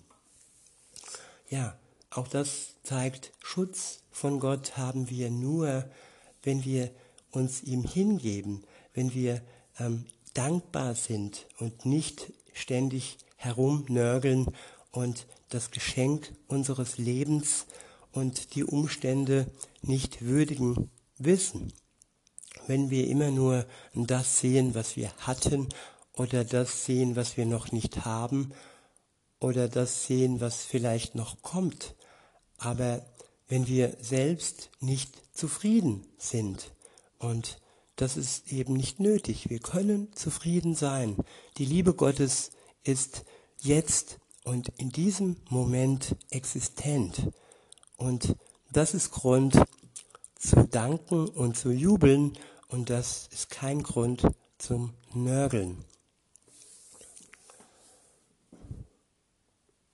Ja, 1.49 1.77
auch 2.11 2.29
das 2.29 2.75
zeigt, 2.83 3.33
Schutz 3.39 4.03
von 4.09 4.39
Gott 4.39 4.77
haben 4.77 5.09
wir 5.09 5.29
nur, 5.29 5.83
wenn 6.43 6.63
wir 6.63 6.91
uns 7.31 7.61
ihm 7.61 7.83
hingeben, 7.83 8.63
wenn 8.93 9.13
wir 9.13 9.41
ähm, 9.79 10.05
dankbar 10.33 10.95
sind 10.95 11.45
und 11.59 11.85
nicht 11.85 12.31
ständig 12.53 13.17
herumnörgeln 13.35 14.47
und 14.91 15.27
das 15.49 15.71
Geschenk 15.71 16.33
unseres 16.47 16.97
Lebens 16.97 17.65
und 18.13 18.55
die 18.55 18.63
Umstände 18.63 19.51
nicht 19.81 20.21
würdigen 20.21 20.89
wissen. 21.25 21.73
Wenn 22.67 22.89
wir 22.89 23.07
immer 23.07 23.31
nur 23.31 23.65
das 23.93 24.39
sehen, 24.39 24.75
was 24.75 24.95
wir 24.95 25.11
hatten 25.17 25.67
oder 26.13 26.43
das 26.43 26.85
sehen, 26.85 27.15
was 27.15 27.37
wir 27.37 27.45
noch 27.45 27.71
nicht 27.71 28.05
haben 28.05 28.51
oder 29.39 29.67
das 29.67 30.05
sehen, 30.05 30.39
was 30.39 30.63
vielleicht 30.63 31.15
noch 31.15 31.41
kommt, 31.41 31.95
aber 32.57 33.05
wenn 33.47 33.67
wir 33.67 33.97
selbst 33.99 34.69
nicht 34.79 35.11
zufrieden 35.33 36.05
sind 36.17 36.71
und 37.19 37.59
das 37.95 38.17
ist 38.17 38.51
eben 38.51 38.73
nicht 38.73 38.99
nötig. 38.99 39.49
Wir 39.49 39.59
können 39.59 40.11
zufrieden 40.15 40.73
sein. 40.75 41.17
Die 41.57 41.65
Liebe 41.65 41.93
Gottes 41.93 42.51
ist 42.83 43.23
jetzt 43.59 44.19
und 44.43 44.69
in 44.77 44.89
diesem 44.89 45.37
Moment 45.49 46.15
existent. 46.29 47.29
Und 47.97 48.35
das 48.71 48.93
ist 48.93 49.11
Grund 49.11 49.55
zu 50.45 50.67
danken 50.67 51.27
und 51.27 51.57
zu 51.57 51.71
jubeln 51.71 52.33
und 52.67 52.89
das 52.89 53.29
ist 53.31 53.49
kein 53.49 53.81
Grund 53.81 54.27
zum 54.57 54.93
Nörgeln. 55.13 55.85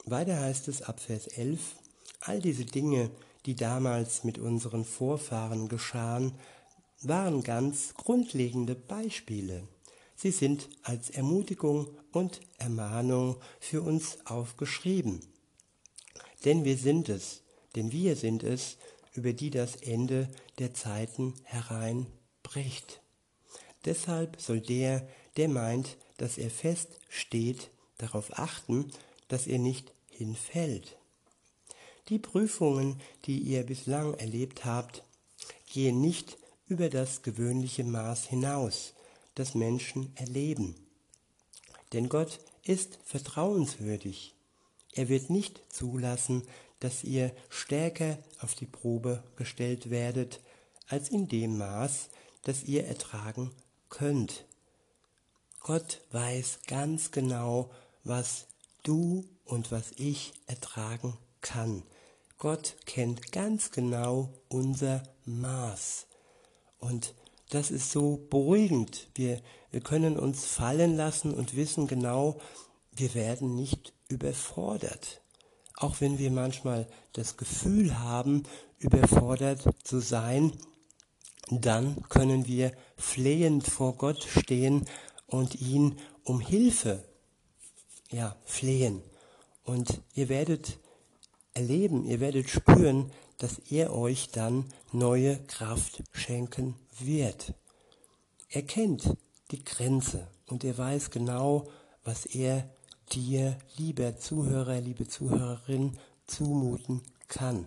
Weiter 0.05 0.39
heißt 0.39 0.67
es 0.67 0.81
ab 0.81 0.99
Vers 0.99 1.27
11, 1.27 1.59
all 2.21 2.39
diese 2.39 2.65
Dinge, 2.65 3.11
die 3.45 3.55
damals 3.55 4.23
mit 4.23 4.39
unseren 4.39 4.85
Vorfahren 4.85 5.69
geschahen, 5.69 6.33
waren 7.01 7.43
ganz 7.43 7.93
grundlegende 7.93 8.75
Beispiele. 8.75 9.67
sie 10.15 10.31
sind 10.31 10.67
als 10.83 11.11
Ermutigung 11.11 11.87
und 12.11 12.41
Ermahnung 12.57 13.37
für 13.59 13.81
uns 13.81 14.17
aufgeschrieben. 14.25 15.21
Denn 16.43 16.65
wir 16.65 16.77
sind 16.77 17.07
es, 17.07 17.41
denn 17.75 17.91
wir 17.91 18.15
sind 18.15 18.43
es, 18.43 18.77
über 19.13 19.33
die 19.33 19.49
das 19.49 19.75
Ende 19.75 20.29
der 20.59 20.73
Zeiten 20.73 21.33
hereinbricht. 21.43 23.01
Deshalb 23.85 24.41
soll 24.41 24.61
der, 24.61 25.07
der 25.37 25.49
meint, 25.49 25.97
dass 26.17 26.37
er 26.37 26.49
fest 26.49 26.89
steht, 27.09 27.71
darauf 27.97 28.37
achten, 28.37 28.91
dass 29.27 29.47
er 29.47 29.59
nicht 29.59 29.93
hinfällt. 30.09 30.97
Die 32.09 32.19
Prüfungen, 32.19 32.99
die 33.25 33.39
ihr 33.39 33.63
bislang 33.63 34.15
erlebt 34.15 34.65
habt, 34.65 35.03
gehen 35.71 36.01
nicht 36.01 36.37
über 36.67 36.89
das 36.89 37.21
gewöhnliche 37.21 37.83
Maß 37.83 38.27
hinaus, 38.27 38.93
das 39.35 39.55
Menschen 39.55 40.11
erleben. 40.15 40.75
Denn 41.93 42.09
Gott 42.09 42.39
ist 42.63 42.99
vertrauenswürdig. 43.03 44.35
Er 44.93 45.09
wird 45.09 45.29
nicht 45.29 45.61
zulassen, 45.69 46.43
dass 46.79 47.03
ihr 47.03 47.31
stärker 47.49 48.17
auf 48.39 48.55
die 48.55 48.65
Probe 48.65 49.23
gestellt 49.35 49.89
werdet, 49.89 50.41
als 50.87 51.09
in 51.09 51.27
dem 51.27 51.57
Maß, 51.57 52.09
das 52.43 52.63
ihr 52.63 52.85
ertragen 52.85 53.51
könnt. 53.89 54.45
Gott 55.59 56.01
weiß 56.11 56.61
ganz 56.67 57.11
genau, 57.11 57.69
was 58.03 58.47
du 58.83 59.25
und 59.43 59.71
was 59.71 59.91
ich 59.97 60.33
ertragen 60.47 61.17
kann. 61.41 61.83
Gott 62.37 62.77
kennt 62.85 63.31
ganz 63.31 63.71
genau 63.71 64.33
unser 64.47 65.03
Maß. 65.25 66.07
Und 66.79 67.13
das 67.49 67.71
ist 67.71 67.91
so 67.91 68.25
beruhigend. 68.29 69.09
Wir, 69.15 69.41
wir 69.71 69.81
können 69.81 70.17
uns 70.17 70.45
fallen 70.45 70.95
lassen 70.95 71.33
und 71.33 71.55
wissen 71.55 71.87
genau, 71.87 72.39
wir 72.91 73.13
werden 73.13 73.55
nicht 73.55 73.93
überfordert. 74.07 75.21
Auch 75.79 76.01
wenn 76.01 76.19
wir 76.19 76.29
manchmal 76.29 76.87
das 77.13 77.37
Gefühl 77.37 77.99
haben, 77.99 78.43
überfordert 78.79 79.63
zu 79.83 79.99
sein, 79.99 80.51
dann 81.49 82.03
können 82.09 82.45
wir 82.47 82.73
flehend 82.97 83.65
vor 83.65 83.95
Gott 83.95 84.23
stehen 84.23 84.85
und 85.25 85.55
ihn 85.55 85.97
um 86.23 86.41
Hilfe 86.41 87.03
ja, 88.11 88.35
flehen. 88.43 89.01
Und 89.63 90.01
ihr 90.13 90.27
werdet 90.27 90.79
erleben, 91.53 92.03
ihr 92.05 92.19
werdet 92.19 92.49
spüren, 92.49 93.11
dass 93.37 93.59
er 93.69 93.95
euch 93.95 94.31
dann 94.31 94.65
neue 94.91 95.37
Kraft 95.45 96.03
schenken 96.11 96.75
wird. 96.99 97.53
Er 98.49 98.63
kennt 98.63 99.15
die 99.51 99.63
Grenze 99.63 100.27
und 100.47 100.65
er 100.65 100.77
weiß 100.77 101.09
genau, 101.09 101.69
was 102.03 102.25
er 102.25 102.69
dir, 103.09 103.57
lieber 103.77 104.17
Zuhörer, 104.17 104.79
liebe 104.81 105.07
Zuhörerin, 105.07 105.97
zumuten 106.27 107.01
kann. 107.27 107.65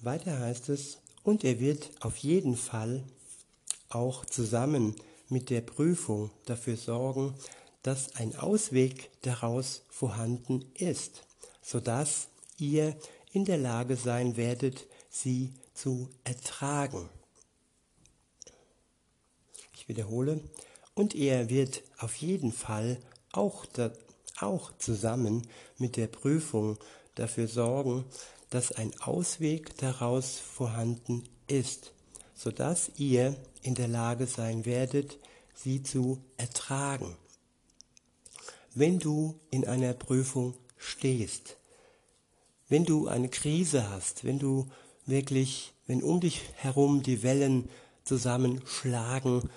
Weiter 0.00 0.38
heißt 0.38 0.68
es, 0.68 0.98
und 1.24 1.44
er 1.44 1.60
wird 1.60 1.90
auf 2.00 2.16
jeden 2.18 2.56
Fall 2.56 3.04
auch 3.88 4.24
zusammen 4.24 4.94
mit 5.28 5.50
der 5.50 5.60
Prüfung 5.60 6.30
dafür 6.46 6.76
sorgen, 6.76 7.34
dass 7.82 8.14
ein 8.16 8.36
Ausweg 8.36 9.10
daraus 9.22 9.82
vorhanden 9.88 10.64
ist, 10.74 11.26
sodass 11.62 12.28
ihr 12.58 12.96
in 13.32 13.44
der 13.44 13.58
Lage 13.58 13.96
sein 13.96 14.36
werdet, 14.36 14.86
sie 15.10 15.52
zu 15.74 16.08
ertragen. 16.24 17.08
Wiederhole, 19.88 20.40
und 20.94 21.14
er 21.14 21.48
wird 21.48 21.82
auf 21.98 22.16
jeden 22.16 22.52
Fall 22.52 22.98
auch, 23.32 23.66
da, 23.66 23.92
auch 24.40 24.72
zusammen 24.78 25.46
mit 25.78 25.96
der 25.96 26.06
Prüfung 26.06 26.78
dafür 27.14 27.48
sorgen, 27.48 28.04
dass 28.50 28.72
ein 28.72 28.98
Ausweg 29.00 29.76
daraus 29.76 30.38
vorhanden 30.38 31.24
ist, 31.46 31.92
sodass 32.34 32.90
ihr 32.96 33.36
in 33.62 33.74
der 33.74 33.88
Lage 33.88 34.26
sein 34.26 34.64
werdet, 34.64 35.18
sie 35.54 35.82
zu 35.82 36.22
ertragen. 36.36 37.16
Wenn 38.74 38.98
du 38.98 39.38
in 39.50 39.66
einer 39.66 39.92
Prüfung 39.92 40.54
stehst, 40.76 41.56
wenn 42.68 42.84
du 42.84 43.08
eine 43.08 43.28
Krise 43.28 43.90
hast, 43.90 44.24
wenn 44.24 44.38
du 44.38 44.68
wirklich, 45.06 45.72
wenn 45.86 46.02
um 46.02 46.20
dich 46.20 46.42
herum 46.54 47.02
die 47.02 47.22
Wellen 47.22 47.68
zusammenschlagen, 48.04 49.50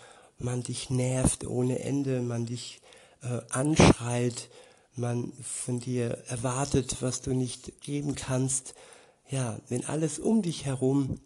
man 0.43 0.63
dich 0.63 0.89
nervt 0.89 1.45
ohne 1.45 1.79
Ende, 1.79 2.21
man 2.21 2.45
dich 2.45 2.81
äh, 3.21 3.41
anschreit, 3.49 4.49
man 4.95 5.31
von 5.41 5.79
dir 5.79 6.17
erwartet, 6.27 6.97
was 7.01 7.21
du 7.21 7.33
nicht 7.33 7.81
geben 7.81 8.15
kannst, 8.15 8.73
ja, 9.29 9.59
wenn 9.69 9.85
alles 9.85 10.19
um 10.19 10.41
dich 10.41 10.65
herum 10.65 11.21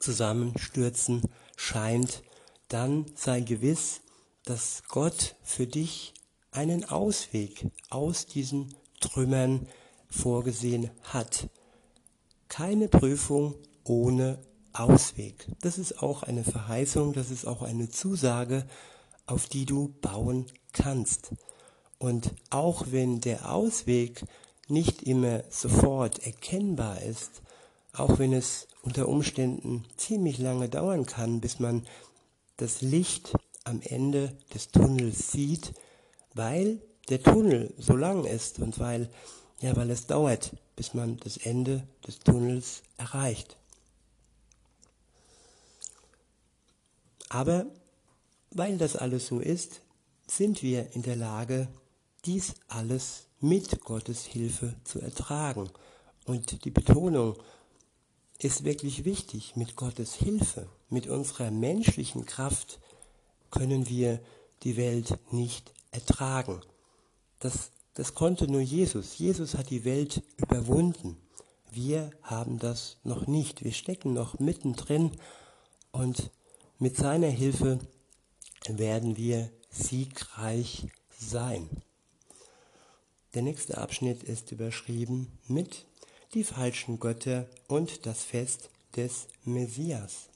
zusammenstürzen 0.00 1.22
scheint, 1.56 2.22
dann 2.68 3.06
sei 3.14 3.40
gewiss, 3.40 4.00
dass 4.44 4.82
Gott 4.88 5.36
für 5.42 5.66
dich 5.66 6.12
einen 6.50 6.84
Ausweg 6.84 7.66
aus 7.90 8.26
diesen 8.26 8.74
Trümmern 9.00 9.66
vorgesehen 10.08 10.90
hat. 11.02 11.48
Keine 12.48 12.88
Prüfung 12.88 13.54
ohne 13.84 14.38
Ausweg. 14.74 15.46
Das 15.60 15.78
ist 15.78 16.02
auch 16.02 16.22
eine 16.22 16.44
Verheißung, 16.44 17.12
das 17.12 17.30
ist 17.30 17.46
auch 17.46 17.62
eine 17.62 17.88
Zusage, 17.88 18.66
auf 19.26 19.46
die 19.46 19.64
du 19.64 19.94
bauen 20.00 20.46
kannst. 20.72 21.32
Und 21.98 22.32
auch 22.50 22.86
wenn 22.90 23.20
der 23.20 23.50
Ausweg 23.50 24.24
nicht 24.68 25.02
immer 25.02 25.42
sofort 25.48 26.26
erkennbar 26.26 27.00
ist, 27.02 27.42
auch 27.92 28.18
wenn 28.18 28.32
es 28.32 28.66
unter 28.82 29.08
Umständen 29.08 29.84
ziemlich 29.96 30.38
lange 30.38 30.68
dauern 30.68 31.06
kann, 31.06 31.40
bis 31.40 31.60
man 31.60 31.86
das 32.56 32.82
Licht 32.82 33.32
am 33.64 33.80
Ende 33.82 34.36
des 34.52 34.70
Tunnels 34.70 35.32
sieht, 35.32 35.72
weil 36.34 36.80
der 37.08 37.22
Tunnel 37.22 37.72
so 37.78 37.96
lang 37.96 38.24
ist 38.24 38.58
und 38.58 38.78
weil, 38.78 39.08
ja, 39.60 39.74
weil 39.76 39.90
es 39.90 40.06
dauert, 40.06 40.52
bis 40.76 40.94
man 40.94 41.18
das 41.18 41.36
Ende 41.36 41.86
des 42.06 42.18
Tunnels 42.18 42.82
erreicht. 42.98 43.56
Aber 47.28 47.66
weil 48.50 48.78
das 48.78 48.96
alles 48.96 49.26
so 49.26 49.40
ist, 49.40 49.80
sind 50.26 50.62
wir 50.62 50.92
in 50.94 51.02
der 51.02 51.16
Lage, 51.16 51.68
dies 52.24 52.54
alles 52.68 53.26
mit 53.40 53.80
Gottes 53.82 54.24
Hilfe 54.24 54.74
zu 54.84 55.00
ertragen. 55.00 55.68
Und 56.24 56.64
die 56.64 56.70
Betonung 56.70 57.36
ist 58.38 58.64
wirklich 58.64 59.04
wichtig, 59.04 59.56
mit 59.56 59.76
Gottes 59.76 60.14
Hilfe, 60.14 60.68
mit 60.88 61.06
unserer 61.06 61.50
menschlichen 61.50 62.24
Kraft 62.24 62.80
können 63.50 63.88
wir 63.88 64.20
die 64.62 64.76
Welt 64.76 65.18
nicht 65.30 65.72
ertragen. 65.90 66.60
Das, 67.38 67.70
das 67.94 68.14
konnte 68.14 68.48
nur 68.48 68.60
Jesus. 68.60 69.18
Jesus 69.18 69.54
hat 69.54 69.70
die 69.70 69.84
Welt 69.84 70.22
überwunden. 70.36 71.16
Wir 71.70 72.10
haben 72.22 72.58
das 72.58 72.96
noch 73.04 73.26
nicht. 73.26 73.62
Wir 73.62 73.72
stecken 73.72 74.12
noch 74.12 74.38
mittendrin 74.38 75.12
und 75.92 76.30
mit 76.78 76.96
seiner 76.96 77.28
Hilfe 77.28 77.78
werden 78.68 79.16
wir 79.16 79.50
siegreich 79.70 80.86
sein. 81.18 81.68
Der 83.34 83.42
nächste 83.42 83.78
Abschnitt 83.78 84.22
ist 84.22 84.52
überschrieben 84.52 85.38
mit 85.46 85.86
die 86.34 86.44
falschen 86.44 86.98
Götter 86.98 87.48
und 87.68 88.06
das 88.06 88.22
Fest 88.22 88.70
des 88.96 89.28
Messias. 89.44 90.28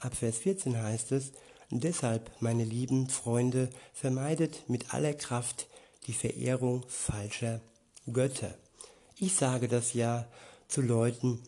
Ab 0.00 0.14
Vers 0.14 0.38
14 0.38 0.76
heißt 0.76 1.12
es, 1.12 1.32
deshalb, 1.70 2.30
meine 2.40 2.64
lieben 2.64 3.08
Freunde, 3.08 3.70
vermeidet 3.92 4.68
mit 4.68 4.92
aller 4.92 5.14
Kraft 5.14 5.68
die 6.06 6.12
Verehrung 6.12 6.84
falscher 6.88 7.60
Götter. 8.12 8.54
Ich 9.16 9.34
sage 9.34 9.68
das 9.68 9.94
ja 9.94 10.26
zu 10.68 10.82
Leuten, 10.82 11.40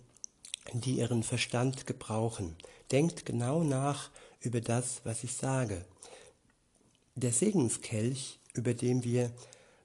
die 0.73 0.99
ihren 0.99 1.23
Verstand 1.23 1.87
gebrauchen. 1.87 2.57
Denkt 2.91 3.27
genau 3.27 3.65
nach 3.65 4.11
über 4.41 4.61
das, 4.61 5.01
was 5.05 5.25
ich 5.25 5.35
sage. 5.35 5.85
Der 7.15 7.33
Segenskelch, 7.33 8.39
über 8.55 8.75
den 8.75 9.03
wir 9.03 9.31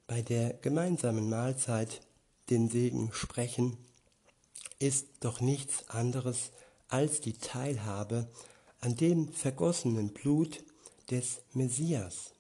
bei 0.08 0.22
der 0.22 0.54
gemeinsamen 0.54 1.30
Mahlzeit 1.30 2.02
den 2.50 2.70
Segen 2.70 3.12
sprechen, 3.14 3.78
ist 4.80 5.08
doch 5.22 5.42
nichts 5.42 5.90
anderes 5.90 6.52
als 6.90 7.22
die 7.22 7.34
Teilhabe 7.34 8.28
an 8.82 8.96
dem 8.96 9.32
vergossenen 9.32 10.10
Blut 10.10 10.64
des 11.10 11.42
Messias. 11.54 12.34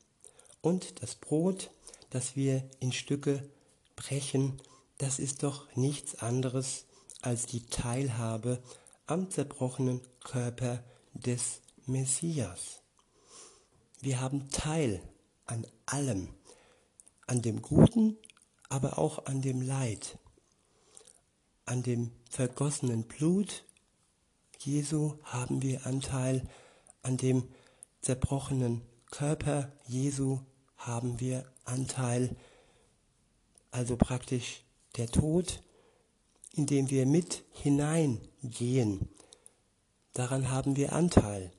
Und 0.61 1.01
das 1.01 1.15
Brot, 1.15 1.71
das 2.09 2.35
wir 2.35 2.63
in 2.79 2.91
Stücke 2.91 3.47
brechen, 3.95 4.59
das 4.97 5.19
ist 5.19 5.43
doch 5.43 5.73
nichts 5.75 6.15
anderes 6.15 6.85
als 7.21 7.45
die 7.45 7.65
Teilhabe 7.65 8.61
am 9.07 9.29
zerbrochenen 9.29 10.01
Körper 10.23 10.83
des 11.13 11.61
Messias. 11.85 12.81
Wir 13.99 14.21
haben 14.21 14.49
Teil 14.49 15.01
an 15.45 15.67
allem, 15.85 16.29
an 17.27 17.41
dem 17.41 17.61
Guten, 17.61 18.17
aber 18.69 18.97
auch 18.97 19.25
an 19.25 19.41
dem 19.41 19.61
Leid, 19.61 20.17
an 21.65 21.83
dem 21.83 22.11
vergossenen 22.29 23.03
Blut 23.03 23.65
Jesu 24.57 25.15
haben 25.23 25.61
wir 25.61 25.85
Anteil, 25.85 26.47
an 27.01 27.17
dem 27.17 27.49
zerbrochenen 28.01 28.81
Körper 29.09 29.71
Jesu 29.87 30.39
haben 30.77 31.19
wir 31.19 31.45
Anteil, 31.65 32.35
also 33.71 33.97
praktisch 33.97 34.63
der 34.97 35.07
Tod, 35.07 35.63
in 36.53 36.65
dem 36.65 36.89
wir 36.89 37.05
mit 37.05 37.43
hineingehen. 37.51 39.09
Daran 40.13 40.51
haben 40.51 40.75
wir 40.75 40.93
Anteil. 40.93 41.51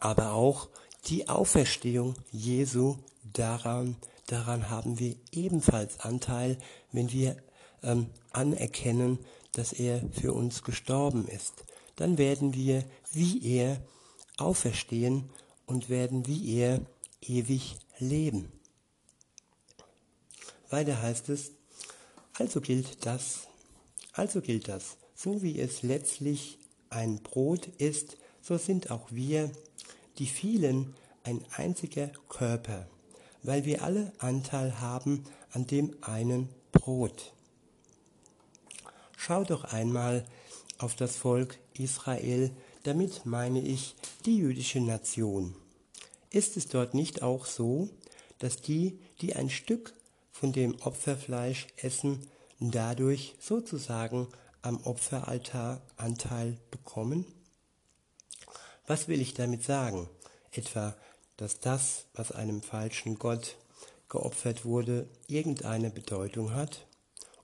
Aber 0.00 0.32
auch 0.32 0.68
die 1.06 1.28
Auferstehung 1.28 2.14
Jesu, 2.30 2.96
daran, 3.22 3.96
daran 4.26 4.68
haben 4.68 4.98
wir 4.98 5.16
ebenfalls 5.30 6.00
Anteil, 6.00 6.58
wenn 6.90 7.12
wir 7.12 7.36
ähm, 7.82 8.10
anerkennen, 8.32 9.18
dass 9.52 9.72
er 9.72 10.02
für 10.12 10.32
uns 10.32 10.62
gestorben 10.62 11.28
ist. 11.28 11.64
Dann 11.96 12.18
werden 12.18 12.54
wir 12.54 12.84
wie 13.12 13.44
er 13.46 13.80
auferstehen 14.38 15.30
und 15.66 15.88
werden 15.88 16.26
wie 16.26 16.56
er 16.56 16.80
ewig 17.20 17.76
leben. 17.98 18.50
Weiter 20.70 21.00
heißt 21.02 21.28
es, 21.28 21.52
also 22.32 22.60
gilt 22.60 23.04
das, 23.04 23.46
also 24.12 24.40
gilt 24.40 24.68
das, 24.68 24.96
so 25.14 25.42
wie 25.42 25.60
es 25.60 25.82
letztlich 25.82 26.58
ein 26.92 27.22
Brot 27.22 27.66
ist, 27.78 28.16
so 28.40 28.58
sind 28.58 28.90
auch 28.90 29.08
wir, 29.10 29.50
die 30.18 30.26
vielen, 30.26 30.94
ein 31.24 31.44
einziger 31.56 32.08
Körper, 32.28 32.86
weil 33.42 33.64
wir 33.64 33.82
alle 33.82 34.12
Anteil 34.18 34.80
haben 34.80 35.24
an 35.52 35.66
dem 35.66 35.96
einen 36.00 36.48
Brot. 36.72 37.32
Schau 39.16 39.44
doch 39.44 39.64
einmal 39.64 40.24
auf 40.78 40.96
das 40.96 41.16
Volk 41.16 41.58
Israel, 41.74 42.50
damit 42.82 43.24
meine 43.24 43.60
ich 43.60 43.94
die 44.26 44.38
jüdische 44.38 44.80
Nation. 44.80 45.54
Ist 46.30 46.56
es 46.56 46.66
dort 46.66 46.94
nicht 46.94 47.22
auch 47.22 47.46
so, 47.46 47.88
dass 48.38 48.56
die, 48.56 48.98
die 49.20 49.36
ein 49.36 49.50
Stück 49.50 49.94
von 50.32 50.52
dem 50.52 50.74
Opferfleisch 50.80 51.68
essen, 51.76 52.26
dadurch 52.58 53.34
sozusagen 53.38 54.26
am 54.62 54.78
Opferaltar 54.84 55.82
Anteil 55.96 56.58
bekommen? 56.70 57.26
Was 58.86 59.08
will 59.08 59.20
ich 59.20 59.34
damit 59.34 59.62
sagen? 59.64 60.08
Etwa, 60.50 60.96
dass 61.36 61.60
das, 61.60 62.06
was 62.14 62.32
einem 62.32 62.62
falschen 62.62 63.18
Gott 63.18 63.56
geopfert 64.08 64.64
wurde, 64.64 65.08
irgendeine 65.26 65.90
Bedeutung 65.90 66.54
hat? 66.54 66.86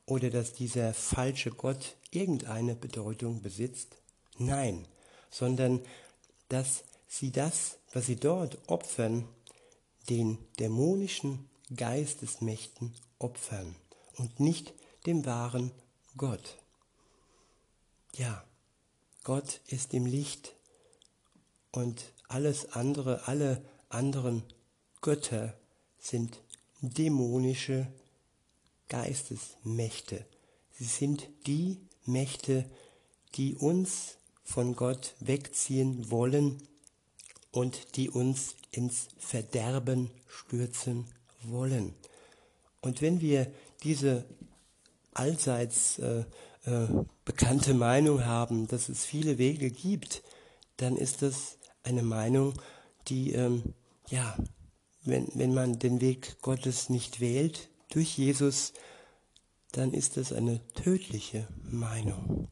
Oder 0.06 0.30
dass 0.30 0.54
dieser 0.54 0.94
falsche 0.94 1.50
Gott 1.50 1.96
irgendeine 2.10 2.74
Bedeutung 2.74 3.42
besitzt? 3.42 3.96
Nein, 4.38 4.86
sondern 5.30 5.80
dass 6.48 6.84
sie 7.06 7.32
das, 7.32 7.78
was 7.92 8.06
sie 8.06 8.16
dort 8.16 8.58
opfern, 8.68 9.28
den 10.08 10.38
dämonischen 10.58 11.50
Geistesmächten 11.74 12.94
opfern 13.18 13.76
und 14.16 14.40
nicht 14.40 14.72
dem 15.06 15.26
wahren 15.26 15.70
Gott. 16.16 16.56
Ja, 18.18 18.44
Gott 19.22 19.60
ist 19.68 19.94
im 19.94 20.04
Licht 20.04 20.56
und 21.70 22.02
alles 22.26 22.72
andere, 22.72 23.28
alle 23.28 23.62
anderen 23.90 24.42
Götter 25.00 25.56
sind 26.00 26.42
dämonische 26.80 27.86
Geistesmächte. 28.88 30.26
Sie 30.72 30.84
sind 30.84 31.28
die 31.46 31.78
Mächte, 32.06 32.68
die 33.36 33.54
uns 33.54 34.16
von 34.42 34.74
Gott 34.74 35.14
wegziehen 35.20 36.10
wollen 36.10 36.60
und 37.52 37.94
die 37.96 38.10
uns 38.10 38.56
ins 38.72 39.06
Verderben 39.18 40.10
stürzen 40.26 41.06
wollen. 41.44 41.94
Und 42.80 43.00
wenn 43.00 43.20
wir 43.20 43.52
diese 43.84 44.24
allseits 45.14 46.00
äh, 46.00 46.24
äh, 46.68 47.04
bekannte 47.24 47.72
Meinung 47.74 48.26
haben, 48.26 48.68
dass 48.68 48.88
es 48.88 49.04
viele 49.04 49.38
Wege 49.38 49.70
gibt, 49.70 50.22
dann 50.76 50.96
ist 50.96 51.22
das 51.22 51.58
eine 51.82 52.02
Meinung, 52.02 52.54
die, 53.08 53.32
ähm, 53.32 53.74
ja, 54.08 54.36
wenn, 55.04 55.28
wenn 55.34 55.54
man 55.54 55.78
den 55.78 56.00
Weg 56.00 56.40
Gottes 56.42 56.90
nicht 56.90 57.20
wählt 57.20 57.70
durch 57.90 58.18
Jesus, 58.18 58.74
dann 59.72 59.92
ist 59.92 60.16
das 60.16 60.32
eine 60.32 60.60
tödliche 60.74 61.48
Meinung. 61.62 62.48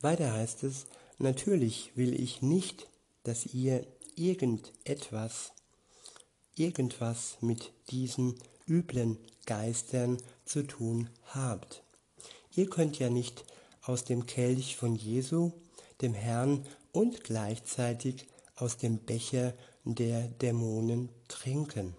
Weiter 0.00 0.32
heißt 0.32 0.64
es, 0.64 0.86
natürlich 1.18 1.92
will 1.94 2.18
ich 2.18 2.42
nicht, 2.42 2.88
dass 3.22 3.46
ihr 3.46 3.86
irgendetwas, 4.16 5.52
irgendwas 6.56 7.36
mit 7.40 7.72
diesen 7.90 8.34
üblen 8.70 9.18
Geistern 9.44 10.16
zu 10.46 10.66
tun 10.66 11.10
habt. 11.26 11.82
Ihr 12.54 12.70
könnt 12.70 12.98
ja 12.98 13.10
nicht 13.10 13.44
aus 13.82 14.04
dem 14.04 14.26
Kelch 14.26 14.76
von 14.76 14.94
Jesu, 14.94 15.52
dem 16.00 16.14
Herrn, 16.14 16.64
und 16.92 17.22
gleichzeitig 17.22 18.26
aus 18.56 18.76
dem 18.76 18.98
Becher 18.98 19.54
der 19.84 20.28
Dämonen 20.28 21.08
trinken. 21.28 21.94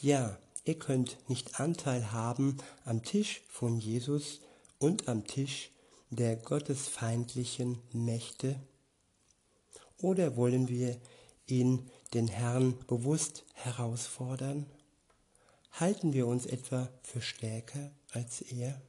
Ja, 0.00 0.38
ihr 0.64 0.78
könnt 0.78 1.18
nicht 1.28 1.60
Anteil 1.60 2.12
haben 2.12 2.56
am 2.84 3.02
Tisch 3.02 3.42
von 3.48 3.78
Jesus 3.78 4.40
und 4.78 5.08
am 5.08 5.26
Tisch 5.26 5.70
der 6.10 6.36
gottesfeindlichen 6.36 7.78
Mächte? 7.92 8.60
Oder 9.98 10.36
wollen 10.36 10.68
wir 10.68 10.96
ihn, 11.46 11.90
den 12.14 12.28
Herrn, 12.28 12.78
bewusst 12.86 13.44
herausfordern? 13.54 14.66
Halten 15.78 16.14
wir 16.14 16.26
uns 16.26 16.46
etwa 16.46 16.88
für 17.02 17.20
stärker 17.20 17.90
als 18.12 18.40
er? 18.40 18.80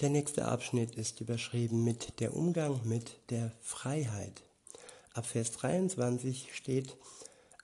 Der 0.00 0.10
nächste 0.10 0.46
Abschnitt 0.46 0.96
ist 0.96 1.20
überschrieben 1.20 1.84
mit 1.84 2.18
der 2.18 2.34
Umgang 2.34 2.80
mit 2.84 3.12
der 3.30 3.52
Freiheit. 3.60 4.42
Ab 5.12 5.24
Vers 5.26 5.52
23 5.52 6.52
steht, 6.52 6.96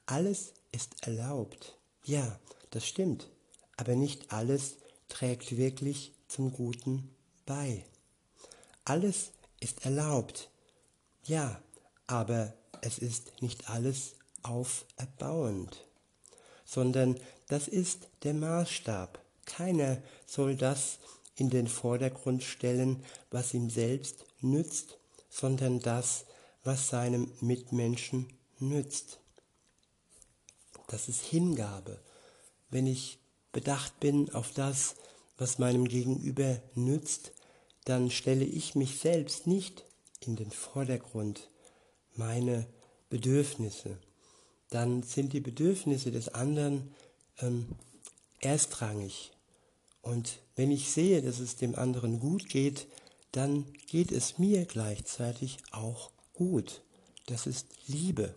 alles 0.06 0.54
ist 0.70 1.04
erlaubt. 1.04 1.76
Ja, 2.04 2.38
das 2.70 2.86
stimmt, 2.86 3.28
aber 3.76 3.96
nicht 3.96 4.32
alles 4.32 4.76
trägt 5.08 5.56
wirklich 5.56 6.12
zum 6.28 6.52
Guten 6.52 7.12
bei. 7.46 7.84
Alles 8.84 9.32
ist 9.58 9.84
erlaubt. 9.84 10.50
Ja, 11.24 11.60
aber 12.06 12.54
es 12.80 12.98
ist 12.98 13.42
nicht 13.42 13.68
alles 13.68 14.14
auferbauend, 14.44 15.89
sondern 16.70 17.18
das 17.48 17.66
ist 17.66 18.06
der 18.22 18.32
Maßstab. 18.32 19.18
Keiner 19.44 20.00
soll 20.24 20.54
das 20.54 21.00
in 21.34 21.50
den 21.50 21.66
Vordergrund 21.66 22.44
stellen, 22.44 23.02
was 23.32 23.54
ihm 23.54 23.70
selbst 23.70 24.24
nützt, 24.40 24.98
sondern 25.28 25.80
das, 25.80 26.26
was 26.62 26.88
seinem 26.88 27.32
Mitmenschen 27.40 28.28
nützt. 28.60 29.18
Das 30.86 31.08
ist 31.08 31.22
Hingabe. 31.22 31.98
Wenn 32.70 32.86
ich 32.86 33.18
bedacht 33.50 33.98
bin 33.98 34.32
auf 34.32 34.52
das, 34.52 34.94
was 35.38 35.58
meinem 35.58 35.88
Gegenüber 35.88 36.62
nützt, 36.76 37.32
dann 37.84 38.12
stelle 38.12 38.44
ich 38.44 38.76
mich 38.76 39.00
selbst 39.00 39.48
nicht 39.48 39.84
in 40.20 40.36
den 40.36 40.52
Vordergrund, 40.52 41.50
meine 42.14 42.68
Bedürfnisse. 43.08 43.98
Dann 44.70 45.02
sind 45.02 45.32
die 45.32 45.40
Bedürfnisse 45.40 46.10
des 46.10 46.28
anderen 46.28 46.94
ähm, 47.38 47.66
erstrangig. 48.40 49.32
Und 50.02 50.38
wenn 50.56 50.70
ich 50.70 50.90
sehe, 50.90 51.22
dass 51.22 51.38
es 51.40 51.56
dem 51.56 51.74
anderen 51.74 52.20
gut 52.20 52.48
geht, 52.48 52.86
dann 53.32 53.66
geht 53.86 54.12
es 54.12 54.38
mir 54.38 54.64
gleichzeitig 54.64 55.58
auch 55.70 56.10
gut. 56.34 56.82
Das 57.26 57.46
ist 57.46 57.66
Liebe. 57.86 58.34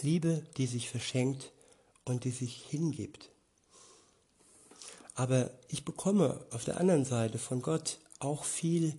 Liebe, 0.00 0.42
die 0.56 0.66
sich 0.66 0.88
verschenkt 0.88 1.52
und 2.04 2.24
die 2.24 2.30
sich 2.30 2.64
hingibt. 2.68 3.30
Aber 5.14 5.50
ich 5.68 5.84
bekomme 5.84 6.46
auf 6.50 6.64
der 6.64 6.78
anderen 6.78 7.04
Seite 7.04 7.38
von 7.38 7.60
Gott 7.60 7.98
auch 8.20 8.44
viel, 8.44 8.96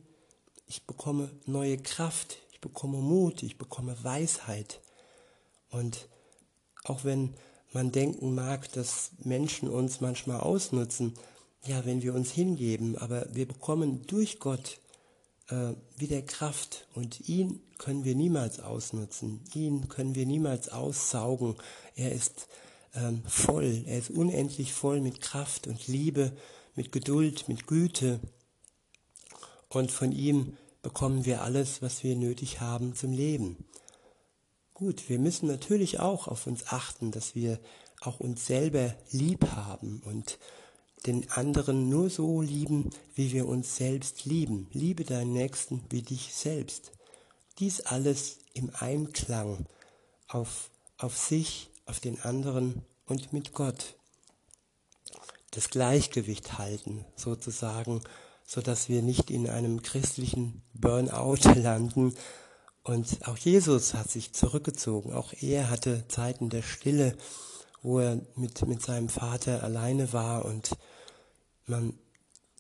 ich 0.68 0.84
bekomme 0.84 1.32
neue 1.46 1.78
Kraft, 1.78 2.38
ich 2.52 2.60
bekomme 2.60 2.98
Mut, 2.98 3.42
ich 3.42 3.58
bekomme 3.58 3.96
Weisheit. 4.04 4.82
Und 5.72 6.08
auch 6.84 7.04
wenn 7.04 7.34
man 7.72 7.92
denken 7.92 8.34
mag, 8.34 8.72
dass 8.74 9.12
Menschen 9.24 9.70
uns 9.70 10.02
manchmal 10.02 10.40
ausnutzen, 10.40 11.14
ja, 11.66 11.86
wenn 11.86 12.02
wir 12.02 12.16
uns 12.16 12.32
hingeben, 12.32 12.98
aber 12.98 13.28
wir 13.34 13.48
bekommen 13.48 14.06
durch 14.08 14.40
Gott 14.40 14.80
äh, 15.50 15.74
wieder 15.98 16.22
Kraft 16.22 16.88
und 16.96 17.28
ihn 17.28 17.62
können 17.78 18.06
wir 18.06 18.16
niemals 18.16 18.60
ausnutzen, 18.60 19.42
ihn 19.54 19.90
können 19.90 20.16
wir 20.16 20.26
niemals 20.26 20.70
aussaugen. 20.70 21.56
Er 21.96 22.12
ist 22.12 22.48
ähm, 22.96 23.24
voll, 23.26 23.84
er 23.86 24.00
ist 24.00 24.10
unendlich 24.10 24.74
voll 24.74 25.02
mit 25.02 25.22
Kraft 25.22 25.68
und 25.68 25.88
Liebe, 25.88 26.32
mit 26.76 26.92
Geduld, 26.92 27.48
mit 27.50 27.68
Güte 27.68 28.20
und 29.70 29.92
von 29.92 30.12
ihm 30.12 30.58
bekommen 30.82 31.26
wir 31.26 31.44
alles, 31.44 31.82
was 31.82 32.04
wir 32.04 32.16
nötig 32.16 32.62
haben 32.62 32.96
zum 32.96 33.12
Leben. 33.12 33.66
Gut, 34.80 35.10
wir 35.10 35.20
müssen 35.20 35.48
natürlich 35.48 36.00
auch 36.00 36.30
auf 36.30 36.48
uns 36.48 36.68
achten, 36.68 37.12
dass 37.12 37.36
wir 37.36 37.60
auch 38.00 38.22
uns 38.22 38.46
selber 38.46 38.96
lieb 39.12 39.46
haben 39.52 40.02
und 40.06 40.40
den 41.06 41.30
anderen 41.32 41.90
nur 41.90 42.10
so 42.10 42.42
lieben, 42.42 42.90
wie 43.14 43.34
wir 43.34 43.46
uns 43.46 43.76
selbst 43.76 44.24
lieben. 44.24 44.70
Liebe 44.72 45.04
deinen 45.04 45.34
Nächsten 45.34 45.84
wie 45.90 46.02
dich 46.02 46.34
selbst. 46.34 46.94
Dies 47.60 47.82
alles 47.82 48.38
im 48.54 48.72
Einklang 48.74 49.66
auf, 50.30 50.70
auf 50.98 51.18
sich, 51.18 51.70
auf 51.86 52.00
den 52.00 52.22
anderen 52.22 52.82
und 53.06 53.34
mit 53.34 53.52
Gott. 53.52 53.98
Das 55.52 55.70
Gleichgewicht 55.70 56.58
halten, 56.58 57.04
sozusagen, 57.18 58.02
so 58.48 58.62
dass 58.62 58.88
wir 58.88 59.02
nicht 59.02 59.30
in 59.30 59.50
einem 59.50 59.82
christlichen 59.82 60.62
Burnout 60.74 61.40
landen. 61.56 62.16
Und 62.90 63.28
auch 63.28 63.38
Jesus 63.38 63.94
hat 63.94 64.10
sich 64.10 64.34
zurückgezogen. 64.34 65.14
Auch 65.14 65.32
er 65.42 65.70
hatte 65.70 66.08
Zeiten 66.08 66.50
der 66.50 66.64
Stille, 66.64 67.16
wo 67.84 68.00
er 68.00 68.20
mit, 68.36 68.66
mit 68.66 68.82
seinem 68.82 69.10
Vater 69.10 69.62
alleine 69.62 70.12
war 70.12 70.44
und 70.44 70.72
man, 71.68 71.94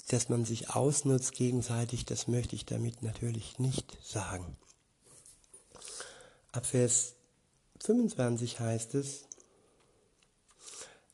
dass 0.09 0.29
man 0.29 0.45
sich 0.45 0.69
ausnutzt 0.69 1.33
gegenseitig, 1.33 2.05
das 2.05 2.27
möchte 2.27 2.55
ich 2.55 2.67
damit 2.67 3.01
natürlich 3.01 3.57
nicht 3.57 3.97
sagen. 4.03 4.55
Ab 6.51 6.67
Vers 6.67 7.15
25 7.79 8.59
heißt 8.59 8.93
es, 8.93 9.25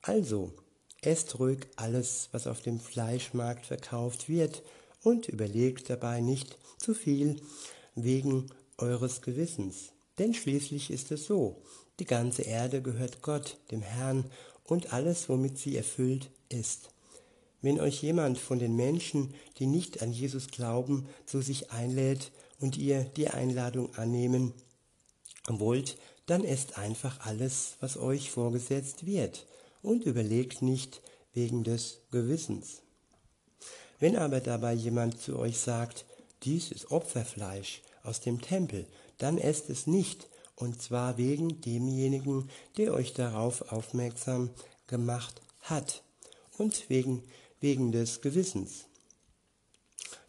also, 0.02 0.52
Esst 1.00 1.40
ruhig 1.40 1.68
alles, 1.78 2.28
was 2.34 2.48
auf 2.48 2.62
dem 2.62 2.82
Fleischmarkt 2.82 3.66
verkauft 3.66 4.28
wird, 4.28 4.62
und 5.04 5.30
überlegt 5.30 5.90
dabei 5.90 6.20
nicht 6.20 6.58
zu 6.80 6.94
viel 6.94 7.42
wegen 7.94 8.50
eures 8.78 9.22
Gewissens. 9.22 9.92
Denn 10.18 10.34
schließlich 10.34 10.92
ist 10.92 11.12
es 11.12 11.26
so, 11.26 11.62
die 12.00 12.06
ganze 12.06 12.44
Erde 12.44 12.82
gehört 12.82 13.22
Gott, 13.22 13.58
dem 13.72 13.82
Herrn, 13.82 14.26
und 14.64 14.94
alles, 14.94 15.30
womit 15.30 15.58
sie 15.58 15.78
erfüllt 15.78 16.30
ist. 16.50 16.90
Wenn 17.62 17.80
euch 17.80 18.02
jemand 18.02 18.38
von 18.38 18.60
den 18.60 18.76
Menschen, 18.76 19.34
die 19.58 19.68
nicht 19.68 20.02
an 20.02 20.12
Jesus 20.12 20.48
glauben, 20.48 21.08
zu 21.26 21.42
sich 21.42 21.72
einlädt 21.72 22.32
und 22.60 22.78
ihr 22.78 23.04
die 23.04 23.28
Einladung 23.28 23.94
annehmen 23.96 24.54
wollt, 25.48 25.98
dann 26.26 26.44
esst 26.44 26.78
einfach 26.78 27.26
alles, 27.26 27.78
was 27.80 27.98
euch 27.98 28.32
vorgesetzt 28.32 29.06
wird 29.06 29.46
und 29.82 30.06
überlegt 30.06 30.62
nicht 30.62 31.02
wegen 31.34 31.64
des 31.64 32.02
Gewissens. 32.12 32.82
Wenn 34.00 34.16
aber 34.16 34.42
dabei 34.42 34.74
jemand 34.74 35.22
zu 35.22 35.38
euch 35.38 35.58
sagt, 35.58 36.06
dies 36.44 36.72
ist 36.72 36.92
Opferfleisch 36.92 37.82
aus 38.06 38.22
dem 38.22 38.42
Tempel, 38.42 38.88
dann 39.18 39.38
esst 39.38 39.70
es 39.70 39.88
nicht, 39.88 40.28
und 40.56 40.82
zwar 40.82 41.18
wegen 41.18 41.62
demjenigen, 41.62 42.50
der 42.78 42.94
euch 42.94 43.14
darauf 43.14 43.72
aufmerksam 43.72 44.50
gemacht 44.88 45.42
hat, 45.62 46.04
und 46.58 46.90
wegen, 46.90 47.24
wegen 47.60 47.92
des 47.92 48.22
Gewissens. 48.22 48.86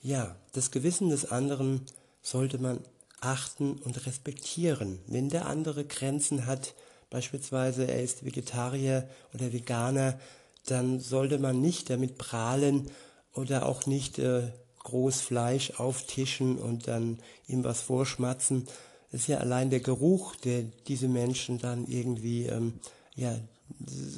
Ja, 0.03 0.37
das 0.53 0.71
Gewissen 0.71 1.11
des 1.11 1.31
anderen 1.31 1.83
sollte 2.23 2.59
man 2.59 2.81
achten 3.21 3.73
und 3.79 4.07
respektieren. 4.07 4.99
Wenn 5.07 5.29
der 5.29 5.47
andere 5.47 5.85
Grenzen 5.85 6.47
hat, 6.47 6.75
beispielsweise 7.11 7.87
er 7.87 8.03
ist 8.03 8.25
Vegetarier 8.25 9.09
oder 9.35 9.53
Veganer, 9.53 10.19
dann 10.67 11.01
sollte 11.01 11.39
man 11.39 11.61
nicht 11.61 11.91
damit 11.91 12.19
prahlen 12.19 12.91
oder 13.33 13.67
auch 13.67 13.87
nicht 13.87 14.19
äh, 14.19 14.51
groß 14.87 15.21
Fleisch 15.21 15.73
auftischen 15.79 16.59
und 16.59 16.89
dann 16.89 17.19
ihm 17.47 17.65
was 17.65 17.83
vorschmatzen. 17.83 18.67
Das 19.11 19.23
ist 19.23 19.27
ja 19.29 19.39
allein 19.39 19.71
der 19.71 19.81
Geruch, 19.81 20.37
der 20.37 20.63
diese 20.87 21.09
Menschen 21.09 21.59
dann 21.59 21.87
irgendwie, 21.87 22.47
ähm, 22.47 22.75
ja, 23.15 23.39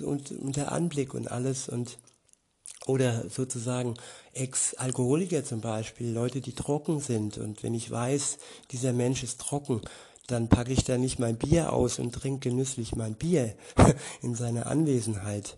und, 0.04 0.31
und 0.31 0.57
der 0.57 0.72
Anblick 0.72 1.14
und 1.14 1.31
alles 1.31 1.68
und 1.68 1.98
oder 2.87 3.28
sozusagen 3.28 3.94
Ex-Alkoholiker 4.33 5.44
zum 5.44 5.61
Beispiel, 5.61 6.11
Leute, 6.11 6.40
die 6.40 6.52
trocken 6.52 7.00
sind. 7.00 7.38
Und 7.38 7.62
wenn 7.62 7.74
ich 7.74 7.90
weiß, 7.90 8.38
dieser 8.70 8.92
Mensch 8.92 9.22
ist 9.22 9.40
trocken, 9.40 9.83
dann 10.26 10.48
packe 10.48 10.72
ich 10.72 10.85
da 10.85 10.98
nicht 10.98 11.18
mein 11.18 11.38
Bier 11.38 11.72
aus 11.72 11.98
und 11.98 12.12
trinke 12.12 12.50
genüsslich 12.50 12.94
mein 12.94 13.14
Bier 13.14 13.54
in 14.22 14.35
seiner 14.35 14.66
Anwesenheit. 14.66 15.57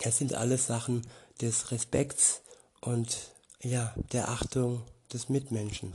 Es 0.00 0.18
sind 0.18 0.34
alles 0.34 0.66
Sachen 0.66 1.06
des 1.40 1.70
Respekts 1.70 2.42
und 2.80 3.35
ja, 3.62 3.94
der 4.12 4.28
Achtung 4.28 4.82
des 5.12 5.28
Mitmenschen. 5.28 5.92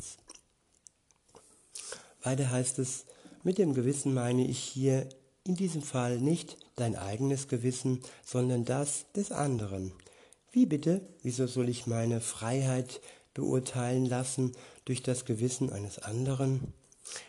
Weiter 2.24 2.50
heißt 2.50 2.80
es, 2.80 3.06
mit 3.43 3.58
dem 3.58 3.74
Gewissen 3.74 4.13
meine 4.13 4.45
ich 4.45 4.60
hier 4.60 5.08
in 5.43 5.56
diesem 5.56 5.82
Fall 5.82 6.19
nicht 6.19 6.58
dein 6.76 6.95
eigenes 6.95 7.47
Gewissen, 7.47 8.02
sondern 8.24 8.65
das 8.65 9.06
des 9.15 9.32
anderen. 9.32 9.91
Wie 10.52 10.65
bitte, 10.65 11.02
wieso 11.24 11.47
soll 11.47 11.69
ich 11.69 11.88
meine 11.88 12.21
Freiheit 12.21 13.02
beurteilen 13.34 14.06
lassen 14.06 14.52
durch 14.86 15.02
das 15.02 15.26
Gewissen 15.26 15.71
eines 15.71 16.00
anderen? 16.00 16.74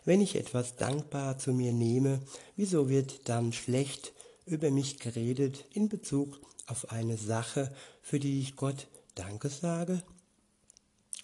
Wenn 0.05 0.21
ich 0.21 0.37
etwas 0.37 0.77
dankbar 0.77 1.39
zu 1.39 1.53
mir 1.53 1.73
nehme, 1.73 2.21
wieso 2.57 2.89
wird 2.89 3.29
dann 3.29 3.53
schlecht 3.53 4.13
über 4.45 4.71
mich 4.71 4.99
geredet 4.99 5.65
in 5.73 5.89
Bezug 5.89 6.41
auf 6.67 6.91
eine 6.91 7.17
Sache, 7.17 7.75
für 8.03 8.19
die 8.19 8.41
ich 8.41 8.57
Gott 8.57 8.89
Danke 9.15 9.49
sage? 9.49 10.03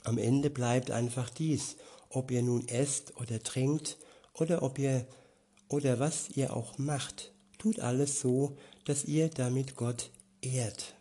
Am 0.05 0.19
Ende 0.19 0.51
bleibt 0.51 0.91
einfach 0.91 1.31
dies, 1.31 1.77
ob 2.09 2.31
ihr 2.31 2.43
nun 2.43 2.67
esst 2.69 3.17
oder 3.21 3.43
trinkt 3.43 3.99
oder 4.33 4.63
ob 4.63 4.79
ihr 4.79 5.07
oder 5.69 5.99
was 5.99 6.31
ihr 6.31 6.57
auch 6.57 6.79
macht, 6.79 7.33
tut 7.59 7.81
alles 7.81 8.21
so, 8.21 8.57
dass 8.85 9.05
ihr 9.05 9.29
damit 9.29 9.77
Gott 9.77 10.11
ehrt. 10.41 10.95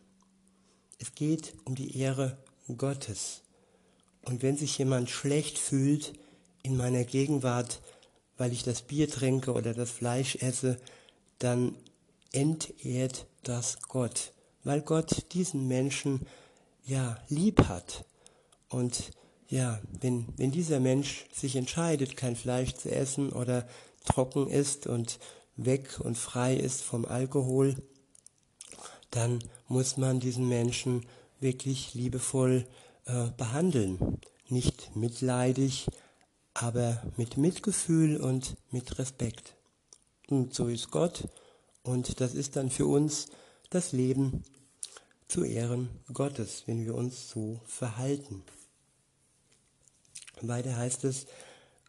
Es 1.00 1.16
geht 1.16 1.54
um 1.64 1.76
die 1.76 1.98
Ehre 1.98 2.38
Gottes. 2.76 3.44
Und 4.24 4.42
wenn 4.44 4.58
sich 4.58 4.78
jemand 4.78 5.10
schlecht 5.10 5.58
fühlt, 5.58 6.14
in 6.64 6.76
meiner 6.76 7.06
Gegenwart, 7.06 7.80
weil 8.36 8.52
ich 8.52 8.64
das 8.64 8.82
Bier 8.82 9.10
trinke 9.10 9.54
oder 9.54 9.74
das 9.74 9.90
Fleisch 9.90 10.36
esse, 10.36 10.78
dann 11.40 11.76
entehrt 12.34 13.26
das 13.44 13.82
Gott, 13.88 14.34
weil 14.64 14.82
Gott 14.82 15.32
diesen 15.34 15.68
Menschen 15.68 16.28
ja 16.84 17.18
lieb 17.30 17.70
hat. 17.70 18.04
Und 18.70 19.12
ja, 19.50 19.80
wenn, 20.02 20.28
wenn 20.38 20.52
dieser 20.52 20.80
Mensch 20.80 21.26
sich 21.32 21.56
entscheidet, 21.56 22.18
kein 22.18 22.36
Fleisch 22.36 22.74
zu 22.74 22.92
essen 22.92 23.32
oder 23.32 23.68
trocken 24.06 24.50
ist 24.50 24.88
und 24.88 25.20
weg 25.56 26.00
und 26.00 26.18
frei 26.18 26.56
ist 26.56 26.82
vom 26.82 27.06
Alkohol, 27.06 27.76
dann 29.12 29.44
muss 29.68 29.98
man 29.98 30.20
diesen 30.20 30.48
Menschen 30.48 31.06
wirklich 31.40 31.94
liebevoll 31.94 32.68
äh, 33.06 33.30
behandeln. 33.38 34.20
Nicht 34.50 34.96
mitleidig, 34.96 35.88
aber 36.54 37.02
mit 37.18 37.38
Mitgefühl 37.38 38.18
und 38.18 38.58
mit 38.72 39.00
Respekt. 39.00 39.56
Und 40.30 40.54
so 40.54 40.68
ist 40.68 40.92
Gott 40.92 41.28
und 41.84 42.20
das 42.20 42.34
ist 42.34 42.56
dann 42.56 42.70
für 42.70 42.86
uns 42.86 43.28
das 43.70 43.92
Leben 43.92 44.44
zu 45.28 45.44
Ehren 45.44 45.90
Gottes, 46.14 46.64
wenn 46.66 46.86
wir 46.86 46.96
uns 46.96 47.30
so 47.30 47.62
verhalten. 47.66 48.44
Weiter 50.42 50.76
heißt 50.76 51.04
es 51.06 51.26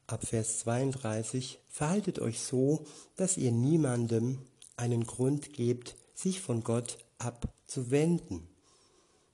ab 0.07 0.27
Vers 0.27 0.61
32, 0.61 1.59
verhaltet 1.69 2.19
euch 2.19 2.41
so, 2.41 2.85
dass 3.17 3.37
ihr 3.37 3.53
niemandem 3.53 4.39
einen 4.77 5.05
Grund 5.05 5.53
gebt, 5.53 5.97
sich 6.15 6.41
von 6.41 6.63
Gott 6.63 6.99
abzuwenden. 7.19 8.49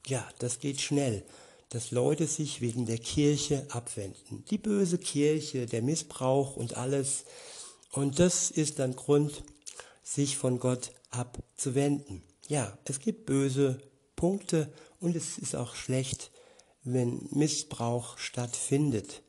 Ja, 0.06 0.26
das 0.38 0.58
geht 0.58 0.80
schnell 0.80 1.24
dass 1.74 1.90
Leute 1.90 2.28
sich 2.28 2.60
wegen 2.60 2.86
der 2.86 2.98
Kirche 2.98 3.66
abwenden. 3.68 4.44
Die 4.48 4.58
böse 4.58 4.96
Kirche, 4.96 5.66
der 5.66 5.82
Missbrauch 5.82 6.54
und 6.56 6.76
alles. 6.76 7.24
Und 7.90 8.20
das 8.20 8.52
ist 8.52 8.78
dann 8.78 8.94
Grund, 8.94 9.42
sich 10.04 10.36
von 10.36 10.60
Gott 10.60 10.92
abzuwenden. 11.10 12.22
Ja, 12.46 12.78
es 12.84 13.00
gibt 13.00 13.26
böse 13.26 13.80
Punkte 14.14 14.72
und 15.00 15.16
es 15.16 15.36
ist 15.36 15.56
auch 15.56 15.74
schlecht, 15.74 16.30
wenn 16.84 17.26
Missbrauch 17.30 18.18
stattfindet. 18.18 19.22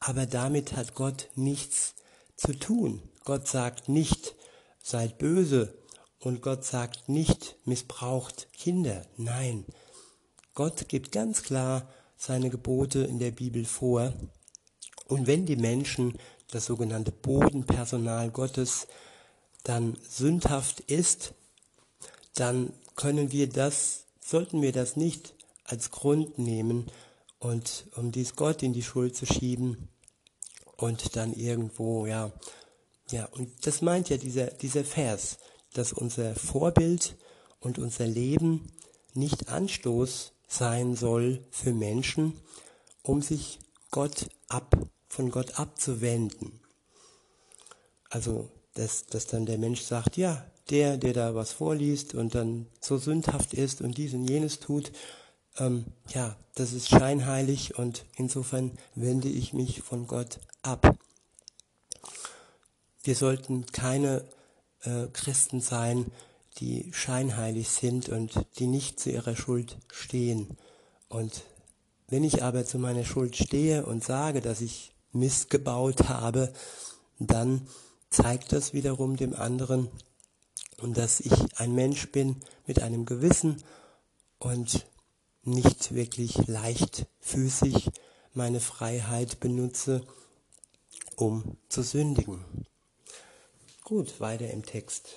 Aber 0.00 0.26
damit 0.26 0.76
hat 0.76 0.94
Gott 0.94 1.28
nichts 1.34 1.94
zu 2.36 2.52
tun. 2.52 3.02
Gott 3.24 3.48
sagt 3.48 3.88
nicht, 3.88 4.34
seid 4.82 5.18
böse 5.18 5.78
Und 6.18 6.40
Gott 6.40 6.64
sagt 6.64 7.08
nicht, 7.08 7.56
missbraucht 7.64 8.52
Kinder. 8.52 9.04
Nein, 9.16 9.64
Gott 10.54 10.88
gibt 10.88 11.10
ganz 11.10 11.42
klar 11.42 11.88
seine 12.16 12.50
Gebote 12.50 13.00
in 13.00 13.18
der 13.18 13.32
Bibel 13.32 13.64
vor. 13.64 14.12
Und 15.08 15.26
wenn 15.26 15.46
die 15.46 15.56
Menschen, 15.56 16.18
das 16.50 16.66
sogenannte 16.66 17.10
Bodenpersonal 17.10 18.30
Gottes, 18.30 18.86
dann 19.64 19.96
sündhaft 20.08 20.80
ist, 20.80 21.34
dann 22.34 22.72
können 22.94 23.32
wir 23.32 23.48
das, 23.48 24.04
sollten 24.20 24.62
wir 24.62 24.72
das 24.72 24.96
nicht 24.96 25.34
als 25.64 25.90
Grund 25.90 26.38
nehmen 26.38 26.86
und 27.38 27.86
um 27.96 28.12
dies 28.12 28.36
Gott 28.36 28.62
in 28.62 28.72
die 28.72 28.82
Schuld 28.82 29.16
zu 29.16 29.26
schieben 29.26 29.88
und 30.76 31.16
dann 31.16 31.32
irgendwo, 31.32 32.06
ja, 32.06 32.32
ja, 33.10 33.26
und 33.26 33.66
das 33.66 33.82
meint 33.82 34.08
ja 34.08 34.16
dieser, 34.16 34.46
dieser 34.46 34.84
Vers, 34.84 35.38
dass 35.74 35.92
unser 35.92 36.34
Vorbild 36.34 37.16
und 37.60 37.78
unser 37.78 38.06
Leben 38.06 38.72
nicht 39.14 39.48
Anstoß 39.48 40.32
sein 40.48 40.96
soll 40.96 41.44
für 41.50 41.72
Menschen, 41.72 42.40
um 43.02 43.22
sich 43.22 43.58
Gott 43.90 44.28
ab, 44.48 44.76
von 45.08 45.30
Gott 45.30 45.58
abzuwenden. 45.58 46.60
Also, 48.08 48.50
dass, 48.74 49.06
dass 49.06 49.26
dann 49.26 49.46
der 49.46 49.58
Mensch 49.58 49.82
sagt, 49.82 50.16
ja, 50.16 50.44
der, 50.70 50.96
der 50.96 51.12
da 51.12 51.34
was 51.34 51.52
vorliest 51.52 52.14
und 52.14 52.34
dann 52.34 52.66
so 52.80 52.98
sündhaft 52.98 53.54
ist 53.54 53.80
und 53.80 53.98
dies 53.98 54.14
und 54.14 54.28
jenes 54.28 54.60
tut, 54.60 54.92
ähm, 55.58 55.84
ja, 56.08 56.36
das 56.54 56.72
ist 56.72 56.88
scheinheilig 56.88 57.78
und 57.78 58.04
insofern 58.16 58.72
wende 58.94 59.28
ich 59.28 59.52
mich 59.52 59.82
von 59.82 60.06
Gott 60.06 60.38
ab. 60.62 60.96
Wir 63.02 63.14
sollten 63.16 63.66
keine 63.66 64.24
äh, 64.82 65.06
Christen 65.12 65.60
sein, 65.60 66.10
die 66.58 66.90
scheinheilig 66.92 67.68
sind 67.68 68.08
und 68.08 68.46
die 68.58 68.66
nicht 68.66 69.00
zu 69.00 69.10
ihrer 69.10 69.34
Schuld 69.34 69.78
stehen. 69.90 70.56
Und 71.08 71.42
wenn 72.08 72.24
ich 72.24 72.42
aber 72.42 72.64
zu 72.64 72.78
meiner 72.78 73.04
Schuld 73.04 73.36
stehe 73.36 73.86
und 73.86 74.04
sage, 74.04 74.40
dass 74.40 74.60
ich 74.60 74.92
Mist 75.12 75.50
gebaut 75.50 76.08
habe, 76.08 76.52
dann 77.18 77.66
zeigt 78.10 78.52
das 78.52 78.72
wiederum 78.72 79.16
dem 79.16 79.34
anderen, 79.34 79.88
dass 80.82 81.20
ich 81.20 81.32
ein 81.58 81.74
Mensch 81.74 82.10
bin 82.10 82.36
mit 82.66 82.82
einem 82.82 83.06
Gewissen 83.06 83.62
und 84.38 84.84
nicht 85.44 85.94
wirklich 85.94 86.46
leichtfüßig 86.46 87.90
meine 88.32 88.60
Freiheit 88.60 89.40
benutze, 89.40 90.06
um 91.16 91.56
zu 91.68 91.82
sündigen. 91.82 92.44
Gut, 93.84 94.20
weiter 94.20 94.48
im 94.50 94.64
Text. 94.64 95.10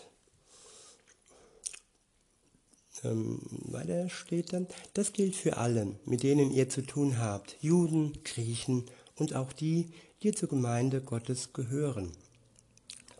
Ähm, 3.03 3.39
weiter 3.67 4.09
steht 4.09 4.51
dann, 4.51 4.67
das 4.93 5.13
gilt 5.13 5.35
für 5.35 5.57
alle, 5.57 5.95
mit 6.05 6.23
denen 6.23 6.51
ihr 6.51 6.69
zu 6.69 6.81
tun 6.81 7.19
habt, 7.19 7.55
Juden, 7.61 8.23
Griechen 8.23 8.85
und 9.15 9.35
auch 9.35 9.53
die, 9.53 9.91
die 10.23 10.31
zur 10.31 10.49
Gemeinde 10.49 11.01
Gottes 11.01 11.53
gehören. 11.53 12.11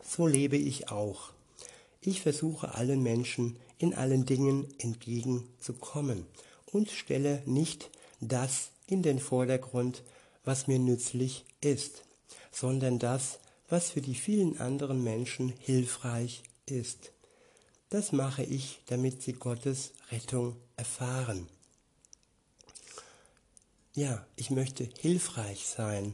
So 0.04 0.28
lebe 0.28 0.58
ich 0.58 0.90
auch. 0.90 1.32
Ich 2.02 2.22
versuche 2.22 2.74
allen 2.76 3.02
Menschen 3.04 3.58
in 3.78 3.94
allen 3.94 4.26
Dingen 4.26 4.68
entgegenzukommen 4.80 6.26
und 6.76 6.92
stelle 6.92 7.42
nicht 7.46 7.90
das 8.20 8.72
in 8.86 9.02
den 9.02 9.20
Vordergrund, 9.20 10.04
was 10.44 10.68
mir 10.68 10.78
nützlich 10.78 11.46
ist, 11.62 12.04
sondern 12.52 13.00
das, 13.00 13.40
was 13.70 13.92
für 13.92 14.02
die 14.02 14.14
vielen 14.14 14.60
anderen 14.60 15.02
Menschen 15.02 15.54
hilfreich 15.58 16.44
ist. 16.66 17.14
Das 17.90 18.12
mache 18.12 18.44
ich, 18.44 18.82
damit 18.88 19.22
sie 19.22 19.32
Gottes 19.32 19.94
Rettung 20.12 20.58
erfahren. 20.76 21.48
Ja, 23.94 24.28
ich 24.36 24.50
möchte 24.50 24.90
hilfreich 25.00 25.66
sein. 25.66 26.14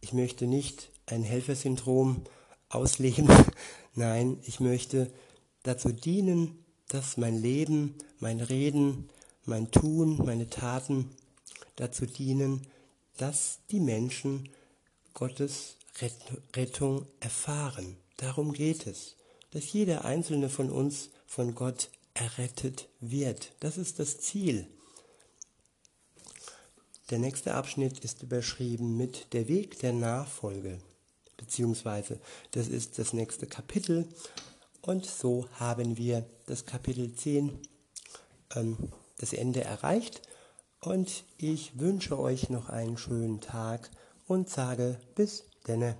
Ich 0.00 0.14
möchte 0.14 0.46
nicht 0.46 0.90
ein 1.04 1.22
Helfersyndrom 1.22 2.24
ausleben. 2.70 3.28
Nein, 3.94 4.38
ich 4.46 4.60
möchte 4.60 5.12
dazu 5.62 5.92
dienen, 5.92 6.64
dass 6.88 7.18
mein 7.18 7.36
Leben, 7.36 7.96
mein 8.18 8.40
Reden, 8.40 9.10
mein 9.44 9.70
Tun, 9.70 10.18
meine 10.24 10.48
Taten 10.48 11.10
dazu 11.76 12.06
dienen, 12.06 12.66
dass 13.16 13.60
die 13.70 13.80
Menschen 13.80 14.48
Gottes 15.12 15.76
Rettung 16.54 17.06
erfahren. 17.20 17.96
Darum 18.16 18.52
geht 18.52 18.86
es, 18.86 19.16
dass 19.50 19.72
jeder 19.72 20.04
einzelne 20.04 20.48
von 20.48 20.70
uns 20.70 21.10
von 21.26 21.54
Gott 21.54 21.90
errettet 22.14 22.88
wird. 23.00 23.52
Das 23.60 23.76
ist 23.76 23.98
das 23.98 24.18
Ziel. 24.20 24.66
Der 27.10 27.18
nächste 27.18 27.54
Abschnitt 27.54 28.00
ist 28.00 28.22
überschrieben 28.22 28.96
mit 28.96 29.32
der 29.34 29.46
Weg 29.46 29.78
der 29.80 29.92
Nachfolge, 29.92 30.78
beziehungsweise 31.36 32.18
das 32.52 32.68
ist 32.68 32.98
das 32.98 33.12
nächste 33.12 33.46
Kapitel. 33.46 34.08
Und 34.80 35.04
so 35.04 35.48
haben 35.52 35.98
wir 35.98 36.24
das 36.46 36.64
Kapitel 36.64 37.14
10, 37.14 37.58
ähm, 38.54 38.76
das 39.18 39.32
Ende 39.32 39.62
erreicht. 39.62 40.22
Und 40.80 41.24
ich 41.38 41.78
wünsche 41.78 42.18
euch 42.18 42.50
noch 42.50 42.68
einen 42.68 42.98
schönen 42.98 43.40
Tag 43.40 43.90
und 44.26 44.50
sage 44.50 45.00
bis 45.14 45.44
denne. 45.66 45.96